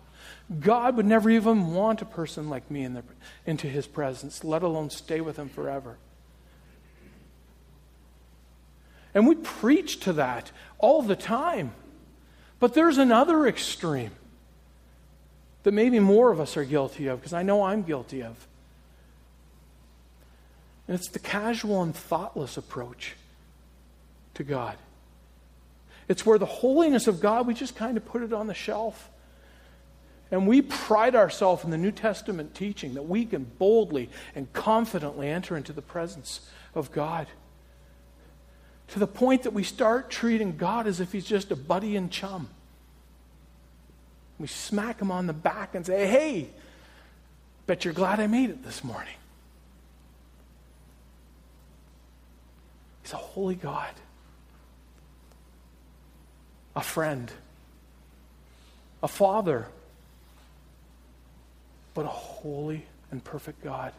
God 0.59 0.97
would 0.97 1.05
never 1.05 1.29
even 1.29 1.73
want 1.73 2.01
a 2.01 2.05
person 2.05 2.49
like 2.49 2.69
me 2.69 2.83
in 2.83 2.93
the, 2.93 3.03
into 3.45 3.67
his 3.67 3.88
presence, 3.88 4.43
let 4.43 4.63
alone 4.63 4.89
stay 4.89 5.21
with 5.21 5.38
him 5.38 5.49
forever. 5.49 5.97
And 9.15 9.25
we 9.25 9.36
preach 9.36 10.01
to 10.01 10.13
that 10.13 10.51
all 10.78 11.01
the 11.01 11.15
time. 11.15 11.71
But 12.60 12.73
there's 12.73 12.97
another 12.97 13.47
extreme 13.47 14.12
that 15.63 15.71
maybe 15.71 15.99
more 15.99 16.32
of 16.32 16.39
us 16.39 16.58
are 16.58 16.65
guilty 16.65 17.08
of, 17.08 17.19
because 17.19 17.34
I 17.34 17.41
know 17.41 17.63
I'm 17.63 17.82
guilty 17.82 18.21
of. 18.21 18.47
And 20.88 20.95
it's 20.95 21.10
the 21.10 21.19
casual 21.19 21.82
and 21.82 21.95
thoughtless 21.95 22.58
approach 22.58 23.15
to 24.36 24.43
God. 24.43 24.78
It's 26.08 26.25
where 26.25 26.38
the 26.38 26.45
holiness 26.45 27.08
of 27.08 27.19
God, 27.19 27.47
we 27.47 27.56
just 27.56 27.75
kind 27.75 27.97
of 27.97 28.06
put 28.06 28.21
it 28.21 28.32
on 28.32 28.45
the 28.45 28.54
shelf. 28.54 29.10
And 30.30 30.45
we 30.45 30.62
pride 30.62 31.15
ourselves 31.15 31.63
in 31.63 31.71
the 31.71 31.78
New 31.78 31.91
Testament 31.91 32.54
teaching 32.54 32.95
that 32.95 33.04
we 33.04 33.25
can 33.25 33.45
boldly 33.58 34.10
and 34.36 34.51
confidently 34.54 35.30
enter 35.30 35.56
into 35.56 35.73
the 35.73 35.82
presence 35.82 36.47
of 36.75 36.91
God. 36.91 37.28
To 38.89 39.00
the 39.00 39.08
point 39.08 39.43
that 39.43 39.52
we 39.52 39.63
start 39.63 40.10
treating 40.10 40.58
God 40.58 40.88
as 40.88 41.00
if 41.00 41.12
he's 41.12 41.26
just 41.26 41.52
a 41.52 41.56
buddy 41.56 41.95
and 41.95 42.12
chum. 42.12 42.50
We 44.38 44.48
smack 44.48 45.02
him 45.02 45.12
on 45.12 45.28
the 45.28 45.34
back 45.34 45.76
and 45.76 45.86
say, 45.86 46.08
Hey, 46.08 46.50
bet 47.65 47.86
you're 47.86 47.93
glad 47.93 48.19
I 48.19 48.28
made 48.28 48.50
it 48.50 48.63
this 48.63 48.84
morning. 48.84 49.15
He's 53.02 53.13
a 53.13 53.17
holy 53.17 53.56
God 53.56 53.91
a 56.76 56.82
friend, 56.82 57.32
a 59.02 59.08
father, 59.08 59.67
but 61.93 62.06
a 62.06 62.10
holy 62.10 62.86
and 63.12 63.24
perfect 63.24 63.63
God. 63.63 63.93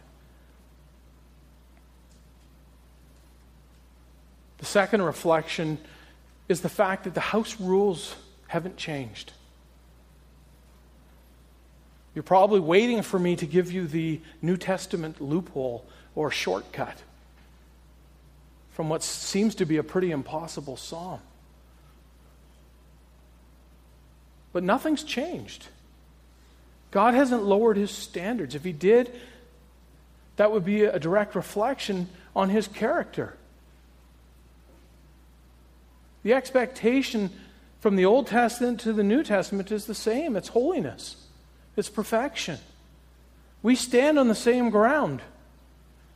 The 4.59 4.67
second 4.67 5.03
reflection 5.03 5.79
is 6.49 6.61
the 6.61 6.69
fact 6.69 7.05
that 7.05 7.15
the 7.15 7.21
house 7.21 7.61
rules 7.61 8.15
haven't 8.49 8.77
changed. 8.77 9.33
You're 12.15 12.23
probably 12.23 12.61
waiting 12.61 13.03
for 13.03 13.19
me 13.19 13.37
to 13.37 13.47
give 13.47 13.71
you 13.71 13.87
the 13.87 14.21
New 14.41 14.57
Testament 14.57 15.21
loophole 15.21 15.85
or 16.15 16.31
shortcut 16.31 16.97
from 18.71 18.89
what 18.89 19.03
seems 19.03 19.55
to 19.57 19.67
be 19.67 19.77
a 19.77 19.83
pretty 19.83 20.11
impossible 20.11 20.77
psalm. 20.77 21.21
But 24.53 24.63
nothing's 24.63 25.03
changed. 25.03 25.67
God 26.91 27.13
hasn't 27.13 27.43
lowered 27.43 27.77
his 27.77 27.91
standards. 27.91 28.55
If 28.55 28.65
he 28.65 28.73
did, 28.73 29.15
that 30.37 30.53
would 30.53 30.65
be 30.65 30.85
a 30.85 30.99
direct 30.99 31.35
reflection 31.35 32.09
on 32.35 32.49
his 32.49 32.67
character. 32.67 33.37
The 36.27 36.33
expectation 36.33 37.31
from 37.79 37.95
the 37.95 38.05
Old 38.05 38.27
Testament 38.27 38.81
to 38.81 38.93
the 38.93 39.05
New 39.05 39.23
Testament 39.23 39.71
is 39.71 39.87
the 39.87 39.95
same 39.95 40.35
it's 40.35 40.49
holiness, 40.49 41.15
it's 41.77 41.89
perfection. 41.89 42.59
We 43.63 43.77
stand 43.77 44.19
on 44.19 44.27
the 44.27 44.35
same 44.35 44.71
ground, 44.71 45.23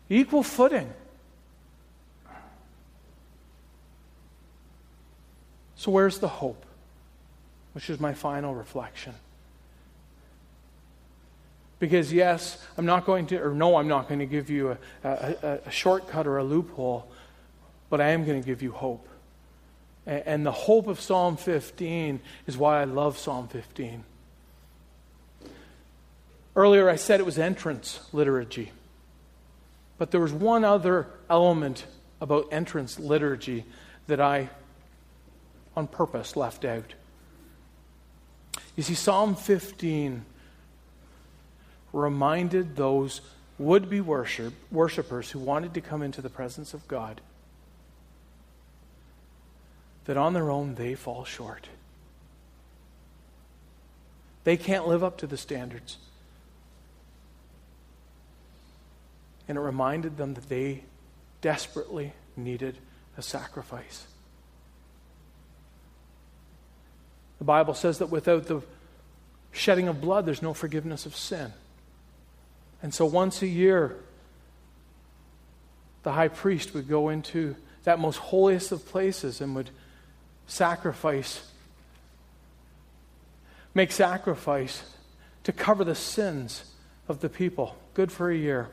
equal 0.08 0.42
footing. 0.42 0.92
So, 5.76 5.92
where's 5.92 6.18
the 6.18 6.26
hope? 6.26 6.66
which 7.72 7.88
is 7.88 8.00
my 8.00 8.12
final 8.12 8.52
reflection. 8.52 9.14
Because, 11.78 12.12
yes, 12.12 12.60
I'm 12.76 12.84
not 12.84 13.06
going 13.06 13.28
to, 13.28 13.40
or 13.40 13.54
no, 13.54 13.76
I'm 13.76 13.86
not 13.86 14.08
going 14.08 14.18
to 14.18 14.26
give 14.26 14.50
you 14.50 14.76
a, 15.04 15.08
a, 15.08 15.60
a 15.66 15.70
shortcut 15.70 16.26
or 16.26 16.38
a 16.38 16.42
loophole, 16.42 17.08
but 17.90 18.00
I 18.00 18.08
am 18.08 18.24
going 18.24 18.42
to 18.42 18.44
give 18.44 18.60
you 18.60 18.72
hope. 18.72 19.06
And, 20.06 20.44
the 20.46 20.52
hope 20.52 20.86
of 20.86 21.00
Psalm 21.00 21.36
15 21.36 22.20
is 22.46 22.56
why 22.56 22.80
I 22.80 22.84
love 22.84 23.18
Psalm 23.18 23.48
15. 23.48 24.04
Earlier, 26.56 26.88
I 26.88 26.96
said 26.96 27.20
it 27.20 27.26
was 27.26 27.38
entrance 27.38 28.00
liturgy. 28.12 28.72
But 29.98 30.10
there 30.10 30.20
was 30.20 30.32
one 30.32 30.64
other 30.64 31.06
element 31.28 31.86
about 32.20 32.48
entrance 32.50 32.98
liturgy 32.98 33.64
that 34.06 34.20
I, 34.20 34.48
on 35.76 35.86
purpose, 35.86 36.34
left 36.34 36.64
out. 36.64 36.94
You 38.76 38.82
see, 38.82 38.94
Psalm 38.94 39.36
15 39.36 40.24
reminded 41.92 42.76
those 42.76 43.20
would 43.58 43.90
be 43.90 44.00
worship, 44.00 44.54
worshipers 44.72 45.30
who 45.30 45.38
wanted 45.38 45.74
to 45.74 45.80
come 45.80 46.02
into 46.02 46.22
the 46.22 46.30
presence 46.30 46.72
of 46.72 46.88
God 46.88 47.20
that 50.10 50.16
on 50.16 50.32
their 50.32 50.50
own 50.50 50.74
they 50.74 50.96
fall 50.96 51.24
short. 51.24 51.68
They 54.42 54.56
can't 54.56 54.88
live 54.88 55.04
up 55.04 55.18
to 55.18 55.28
the 55.28 55.36
standards. 55.36 55.98
And 59.46 59.56
it 59.56 59.60
reminded 59.60 60.16
them 60.16 60.34
that 60.34 60.48
they 60.48 60.82
desperately 61.42 62.12
needed 62.36 62.76
a 63.16 63.22
sacrifice. 63.22 64.08
The 67.38 67.44
Bible 67.44 67.74
says 67.74 67.98
that 67.98 68.10
without 68.10 68.46
the 68.46 68.62
shedding 69.52 69.86
of 69.86 70.00
blood, 70.00 70.26
there's 70.26 70.42
no 70.42 70.54
forgiveness 70.54 71.06
of 71.06 71.14
sin. 71.14 71.52
And 72.82 72.92
so 72.92 73.06
once 73.06 73.42
a 73.42 73.46
year, 73.46 73.94
the 76.02 76.10
high 76.10 76.26
priest 76.26 76.74
would 76.74 76.88
go 76.88 77.10
into 77.10 77.54
that 77.84 78.00
most 78.00 78.16
holiest 78.16 78.72
of 78.72 78.84
places 78.88 79.40
and 79.40 79.54
would 79.54 79.70
sacrifice, 80.50 81.48
make 83.72 83.92
sacrifice 83.92 84.82
to 85.44 85.52
cover 85.52 85.84
the 85.84 85.94
sins 85.94 86.64
of 87.08 87.20
the 87.20 87.28
people. 87.28 87.76
Good 87.94 88.10
for 88.10 88.30
a 88.30 88.36
year. 88.36 88.68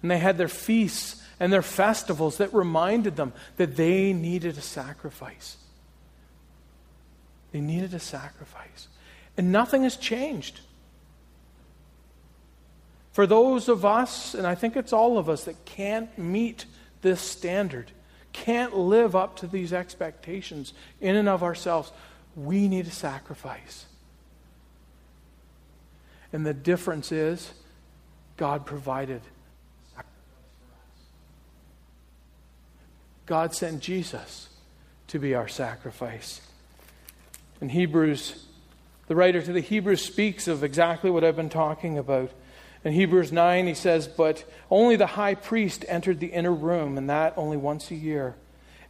And 0.00 0.10
they 0.10 0.18
had 0.18 0.38
their 0.38 0.48
feasts 0.48 1.22
and 1.40 1.52
their 1.52 1.62
festivals 1.62 2.38
that 2.38 2.54
reminded 2.54 3.16
them 3.16 3.32
that 3.56 3.76
they 3.76 4.12
needed 4.12 4.56
a 4.56 4.62
sacrifice. 4.62 5.56
They 7.50 7.60
needed 7.60 7.94
a 7.94 7.98
sacrifice. 7.98 8.88
And 9.36 9.50
nothing 9.50 9.82
has 9.82 9.96
changed. 9.96 10.60
For 13.12 13.26
those 13.26 13.68
of 13.68 13.84
us, 13.84 14.34
and 14.34 14.46
I 14.46 14.54
think 14.54 14.76
it's 14.76 14.92
all 14.92 15.18
of 15.18 15.28
us, 15.28 15.44
that 15.44 15.64
can't 15.64 16.16
meet 16.16 16.66
this 17.02 17.20
standard, 17.20 17.90
can't 18.44 18.76
live 18.76 19.16
up 19.16 19.36
to 19.36 19.46
these 19.46 19.72
expectations 19.72 20.72
in 21.00 21.16
and 21.16 21.28
of 21.28 21.42
ourselves, 21.42 21.90
we 22.36 22.68
need 22.68 22.86
a 22.86 22.90
sacrifice. 22.90 23.86
And 26.32 26.46
the 26.46 26.54
difference 26.54 27.10
is, 27.10 27.52
God 28.36 28.64
provided. 28.64 29.22
God 33.26 33.54
sent 33.54 33.82
Jesus 33.82 34.48
to 35.08 35.18
be 35.18 35.34
our 35.34 35.48
sacrifice. 35.48 36.40
In 37.60 37.70
Hebrews, 37.70 38.46
the 39.08 39.16
writer 39.16 39.42
to 39.42 39.52
the 39.52 39.60
Hebrews 39.60 40.04
speaks 40.04 40.46
of 40.48 40.62
exactly 40.62 41.10
what 41.10 41.24
I've 41.24 41.36
been 41.36 41.48
talking 41.48 41.98
about. 41.98 42.30
In 42.88 42.94
Hebrews 42.94 43.32
9, 43.32 43.66
he 43.66 43.74
says, 43.74 44.08
But 44.08 44.50
only 44.70 44.96
the 44.96 45.08
high 45.08 45.34
priest 45.34 45.84
entered 45.88 46.20
the 46.20 46.28
inner 46.28 46.54
room, 46.54 46.96
and 46.96 47.10
that 47.10 47.34
only 47.36 47.58
once 47.58 47.90
a 47.90 47.94
year, 47.94 48.34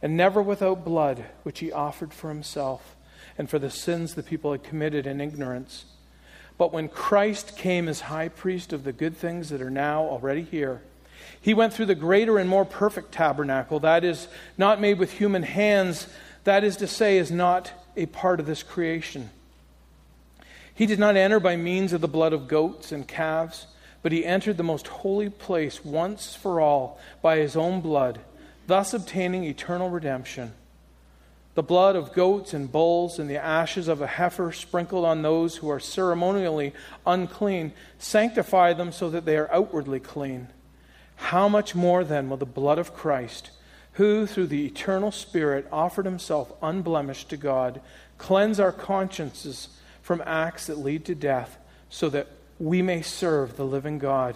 and 0.01 0.15
never 0.15 0.41
without 0.41 0.85
blood, 0.85 1.25
which 1.43 1.59
he 1.59 1.73
offered 1.73 2.13
for 2.13 2.29
himself 2.29 2.95
and 3.37 3.49
for 3.49 3.59
the 3.59 3.69
sins 3.69 4.13
the 4.13 4.23
people 4.23 4.53
had 4.53 4.63
committed 4.63 5.05
in 5.05 5.19
ignorance. 5.19 5.83
But 6.57 6.71
when 6.71 6.87
Christ 6.87 7.57
came 7.57 7.89
as 7.89 7.99
high 7.99 8.29
priest 8.29 8.71
of 8.71 8.85
the 8.85 8.93
good 8.93 9.17
things 9.17 9.49
that 9.49 9.61
are 9.61 9.69
now 9.69 10.03
already 10.03 10.43
here, 10.43 10.81
he 11.41 11.53
went 11.53 11.73
through 11.73 11.87
the 11.87 11.93
greater 11.93 12.39
and 12.39 12.49
more 12.49 12.63
perfect 12.63 13.11
tabernacle, 13.11 13.81
that 13.81 14.05
is, 14.05 14.29
not 14.57 14.79
made 14.79 14.97
with 14.97 15.11
human 15.11 15.43
hands, 15.43 16.07
that 16.45 16.63
is 16.63 16.77
to 16.77 16.87
say, 16.87 17.17
is 17.17 17.31
not 17.31 17.73
a 17.97 18.05
part 18.05 18.39
of 18.39 18.45
this 18.45 18.63
creation. 18.63 19.29
He 20.73 20.85
did 20.85 20.99
not 20.99 21.17
enter 21.17 21.41
by 21.41 21.57
means 21.57 21.91
of 21.91 21.99
the 21.99 22.07
blood 22.07 22.31
of 22.31 22.47
goats 22.47 22.93
and 22.93 23.05
calves, 23.05 23.67
but 24.01 24.11
he 24.11 24.25
entered 24.25 24.57
the 24.57 24.63
most 24.63 24.87
holy 24.87 25.29
place 25.29 25.83
once 25.83 26.35
for 26.35 26.61
all 26.61 26.99
by 27.21 27.37
his 27.37 27.55
own 27.55 27.81
blood, 27.81 28.19
thus 28.67 28.93
obtaining 28.93 29.43
eternal 29.43 29.89
redemption. 29.89 30.53
The 31.55 31.63
blood 31.63 31.95
of 31.95 32.13
goats 32.13 32.53
and 32.53 32.71
bulls 32.71 33.19
and 33.19 33.29
the 33.29 33.43
ashes 33.43 33.87
of 33.87 34.01
a 34.01 34.07
heifer 34.07 34.51
sprinkled 34.51 35.03
on 35.03 35.21
those 35.21 35.57
who 35.57 35.69
are 35.69 35.79
ceremonially 35.79 36.73
unclean 37.05 37.73
sanctify 37.97 38.73
them 38.73 38.91
so 38.91 39.09
that 39.09 39.25
they 39.25 39.37
are 39.37 39.51
outwardly 39.51 39.99
clean. 39.99 40.47
How 41.15 41.49
much 41.49 41.75
more 41.75 42.03
then 42.03 42.29
will 42.29 42.37
the 42.37 42.45
blood 42.45 42.79
of 42.79 42.93
Christ? 42.93 43.51
who, 43.99 44.25
through 44.25 44.47
the 44.47 44.65
eternal 44.65 45.11
Spirit, 45.11 45.67
offered 45.73 46.05
himself 46.05 46.53
unblemished 46.61 47.27
to 47.27 47.35
God, 47.35 47.81
cleanse 48.17 48.57
our 48.57 48.71
consciences 48.71 49.67
from 50.01 50.23
acts 50.25 50.67
that 50.67 50.77
lead 50.77 51.03
to 51.03 51.13
death, 51.13 51.57
so 51.89 52.07
that 52.07 52.27
we 52.59 52.81
may 52.81 53.01
serve 53.01 53.55
the 53.55 53.65
living 53.65 53.97
God. 53.97 54.35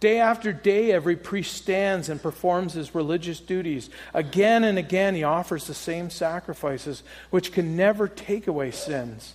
Day 0.00 0.18
after 0.18 0.52
day, 0.52 0.90
every 0.90 1.14
priest 1.14 1.54
stands 1.54 2.08
and 2.08 2.20
performs 2.20 2.72
his 2.72 2.92
religious 2.92 3.38
duties. 3.38 3.88
Again 4.12 4.64
and 4.64 4.76
again, 4.76 5.14
he 5.14 5.22
offers 5.22 5.66
the 5.68 5.74
same 5.74 6.10
sacrifices, 6.10 7.04
which 7.30 7.52
can 7.52 7.76
never 7.76 8.08
take 8.08 8.48
away 8.48 8.72
sins. 8.72 9.34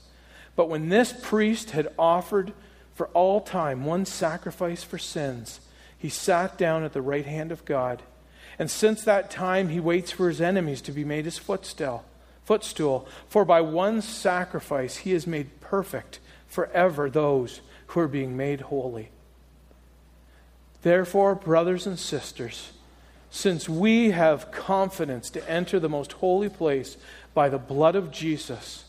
But 0.57 0.67
when 0.67 0.89
this 0.89 1.13
priest 1.13 1.71
had 1.71 1.88
offered 1.97 2.51
for 2.95 3.07
all 3.09 3.39
time 3.39 3.86
one 3.86 4.05
sacrifice 4.05 4.84
for 4.84 4.97
sins, 4.97 5.61
he 5.97 6.09
sat 6.09 6.57
down 6.57 6.84
at 6.84 6.91
the 6.91 7.01
right 7.01 7.25
hand 7.25 7.53
of 7.53 7.63
God. 7.63 8.01
And 8.59 8.69
since 8.69 9.03
that 9.03 9.32
time, 9.32 9.69
he 9.69 9.80
waits 9.80 10.11
for 10.11 10.28
his 10.28 10.41
enemies 10.41 10.82
to 10.82 10.91
be 10.91 11.05
made 11.05 11.25
his 11.25 11.38
footstool. 11.38 12.03
Footstool. 12.43 13.07
For 13.30 13.45
by 13.45 13.61
one 13.61 14.01
sacrifice, 14.01 14.97
he 14.97 15.11
has 15.11 15.25
made 15.25 15.61
perfect 15.61 16.19
forever 16.47 17.09
those 17.09 17.61
who 17.87 17.99
are 17.99 18.07
being 18.07 18.35
made 18.35 18.61
holy. 18.61 19.09
Therefore, 20.81 21.35
brothers 21.35 21.85
and 21.85 21.99
sisters, 21.99 22.71
since 23.29 23.67
we 23.67 24.11
have 24.11 24.51
confidence 24.51 25.29
to 25.31 25.49
enter 25.49 25.79
the 25.79 25.89
most 25.89 26.13
holy 26.13 26.49
place 26.49 26.97
by 27.33 27.49
the 27.49 27.57
blood 27.57 27.95
of 27.95 28.11
Jesus, 28.11 28.85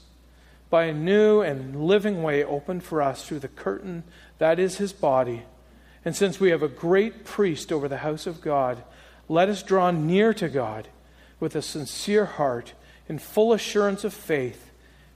by 0.70 0.84
a 0.84 0.94
new 0.94 1.40
and 1.40 1.84
living 1.84 2.22
way 2.22 2.44
opened 2.44 2.84
for 2.84 3.02
us 3.02 3.26
through 3.26 3.40
the 3.40 3.48
curtain 3.48 4.04
that 4.38 4.58
is 4.58 4.76
his 4.76 4.92
body, 4.92 5.42
and 6.04 6.14
since 6.14 6.38
we 6.38 6.50
have 6.50 6.62
a 6.62 6.68
great 6.68 7.24
priest 7.24 7.72
over 7.72 7.88
the 7.88 7.98
house 7.98 8.26
of 8.26 8.40
God, 8.40 8.82
let 9.28 9.48
us 9.48 9.62
draw 9.62 9.90
near 9.90 10.32
to 10.34 10.48
God 10.48 10.88
with 11.40 11.54
a 11.54 11.62
sincere 11.62 12.24
heart, 12.24 12.72
in 13.08 13.18
full 13.18 13.52
assurance 13.52 14.04
of 14.04 14.12
faith, 14.12 14.67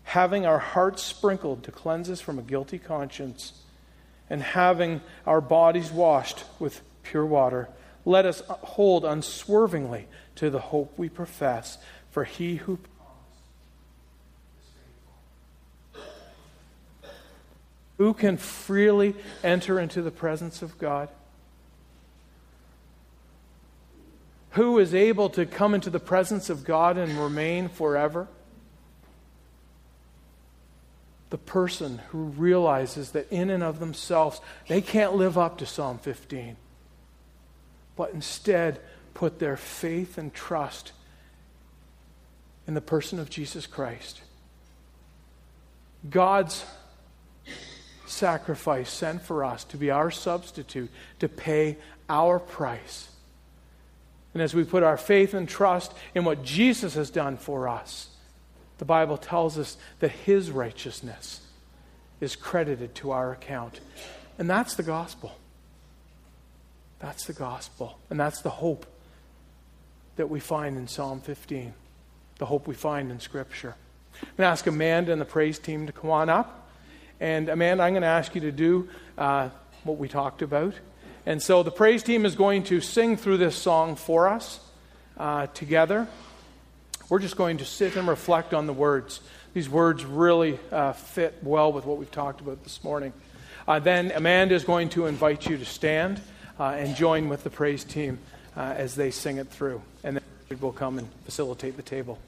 having 0.04 0.46
our 0.46 0.58
hearts 0.58 1.02
sprinkled 1.02 1.62
to 1.64 1.72
cleanse 1.72 2.10
us 2.10 2.20
from 2.20 2.38
a 2.38 2.42
guilty 2.42 2.78
conscience, 2.78 3.52
and 4.28 4.42
having 4.42 5.00
our 5.26 5.40
bodies 5.40 5.90
washed 5.90 6.44
with 6.58 6.80
pure 7.02 7.26
water. 7.26 7.68
Let 8.04 8.26
us 8.26 8.42
hold 8.48 9.04
unswervingly 9.04 10.08
to 10.36 10.50
the 10.50 10.58
hope 10.58 10.98
we 10.98 11.08
profess, 11.08 11.78
for 12.10 12.24
he 12.24 12.56
who 12.56 12.78
Who 17.98 18.14
can 18.14 18.36
freely 18.36 19.14
enter 19.44 19.78
into 19.78 20.02
the 20.02 20.10
presence 20.10 20.60
of 20.60 20.76
God? 20.76 21.08
Who 24.52 24.80
is 24.80 24.92
able 24.92 25.30
to 25.30 25.46
come 25.46 25.72
into 25.72 25.88
the 25.88 26.00
presence 26.00 26.50
of 26.50 26.64
God 26.64 26.96
and 26.96 27.12
remain 27.12 27.68
forever? 27.68 28.26
The 31.32 31.38
person 31.38 32.02
who 32.10 32.24
realizes 32.24 33.12
that 33.12 33.32
in 33.32 33.48
and 33.48 33.62
of 33.62 33.80
themselves 33.80 34.42
they 34.68 34.82
can't 34.82 35.14
live 35.14 35.38
up 35.38 35.56
to 35.58 35.66
Psalm 35.66 35.96
15, 35.96 36.58
but 37.96 38.12
instead 38.12 38.80
put 39.14 39.38
their 39.38 39.56
faith 39.56 40.18
and 40.18 40.34
trust 40.34 40.92
in 42.66 42.74
the 42.74 42.82
person 42.82 43.18
of 43.18 43.30
Jesus 43.30 43.66
Christ. 43.66 44.20
God's 46.10 46.66
sacrifice 48.04 48.90
sent 48.90 49.22
for 49.22 49.42
us 49.42 49.64
to 49.64 49.78
be 49.78 49.90
our 49.90 50.10
substitute, 50.10 50.90
to 51.20 51.30
pay 51.30 51.78
our 52.10 52.38
price. 52.38 53.08
And 54.34 54.42
as 54.42 54.54
we 54.54 54.64
put 54.64 54.82
our 54.82 54.98
faith 54.98 55.32
and 55.32 55.48
trust 55.48 55.94
in 56.14 56.26
what 56.26 56.44
Jesus 56.44 56.92
has 56.92 57.08
done 57.08 57.38
for 57.38 57.70
us, 57.70 58.10
the 58.82 58.86
Bible 58.86 59.16
tells 59.16 59.58
us 59.58 59.76
that 60.00 60.10
his 60.10 60.50
righteousness 60.50 61.40
is 62.20 62.34
credited 62.34 62.96
to 62.96 63.12
our 63.12 63.30
account. 63.30 63.78
And 64.40 64.50
that's 64.50 64.74
the 64.74 64.82
gospel. 64.82 65.36
That's 66.98 67.24
the 67.26 67.32
gospel. 67.32 68.00
And 68.10 68.18
that's 68.18 68.42
the 68.42 68.50
hope 68.50 68.84
that 70.16 70.28
we 70.28 70.40
find 70.40 70.76
in 70.76 70.88
Psalm 70.88 71.20
15, 71.20 71.72
the 72.38 72.46
hope 72.46 72.66
we 72.66 72.74
find 72.74 73.12
in 73.12 73.20
Scripture. 73.20 73.76
I'm 74.20 74.28
going 74.36 74.48
to 74.48 74.50
ask 74.50 74.66
Amanda 74.66 75.12
and 75.12 75.20
the 75.20 75.26
praise 75.26 75.60
team 75.60 75.86
to 75.86 75.92
come 75.92 76.10
on 76.10 76.28
up. 76.28 76.68
And 77.20 77.50
Amanda, 77.50 77.84
I'm 77.84 77.92
going 77.92 78.02
to 78.02 78.08
ask 78.08 78.34
you 78.34 78.40
to 78.40 78.50
do 78.50 78.88
uh, 79.16 79.50
what 79.84 79.96
we 79.96 80.08
talked 80.08 80.42
about. 80.42 80.74
And 81.24 81.40
so 81.40 81.62
the 81.62 81.70
praise 81.70 82.02
team 82.02 82.26
is 82.26 82.34
going 82.34 82.64
to 82.64 82.80
sing 82.80 83.16
through 83.16 83.36
this 83.36 83.54
song 83.54 83.94
for 83.94 84.26
us 84.26 84.58
uh, 85.16 85.46
together. 85.46 86.08
We're 87.12 87.18
just 87.18 87.36
going 87.36 87.58
to 87.58 87.66
sit 87.66 87.96
and 87.96 88.08
reflect 88.08 88.54
on 88.54 88.66
the 88.66 88.72
words. 88.72 89.20
These 89.52 89.68
words 89.68 90.02
really 90.02 90.58
uh, 90.70 90.94
fit 90.94 91.36
well 91.42 91.70
with 91.70 91.84
what 91.84 91.98
we've 91.98 92.10
talked 92.10 92.40
about 92.40 92.62
this 92.62 92.82
morning. 92.82 93.12
Uh, 93.68 93.80
then 93.80 94.12
Amanda 94.12 94.54
is 94.54 94.64
going 94.64 94.88
to 94.88 95.04
invite 95.04 95.46
you 95.46 95.58
to 95.58 95.64
stand 95.66 96.22
uh, 96.58 96.68
and 96.68 96.96
join 96.96 97.28
with 97.28 97.44
the 97.44 97.50
praise 97.50 97.84
team 97.84 98.18
uh, 98.56 98.60
as 98.78 98.94
they 98.94 99.10
sing 99.10 99.36
it 99.36 99.48
through. 99.48 99.82
And 100.02 100.16
then 100.16 100.58
we'll 100.58 100.72
come 100.72 100.96
and 100.96 101.06
facilitate 101.26 101.76
the 101.76 101.82
table. 101.82 102.18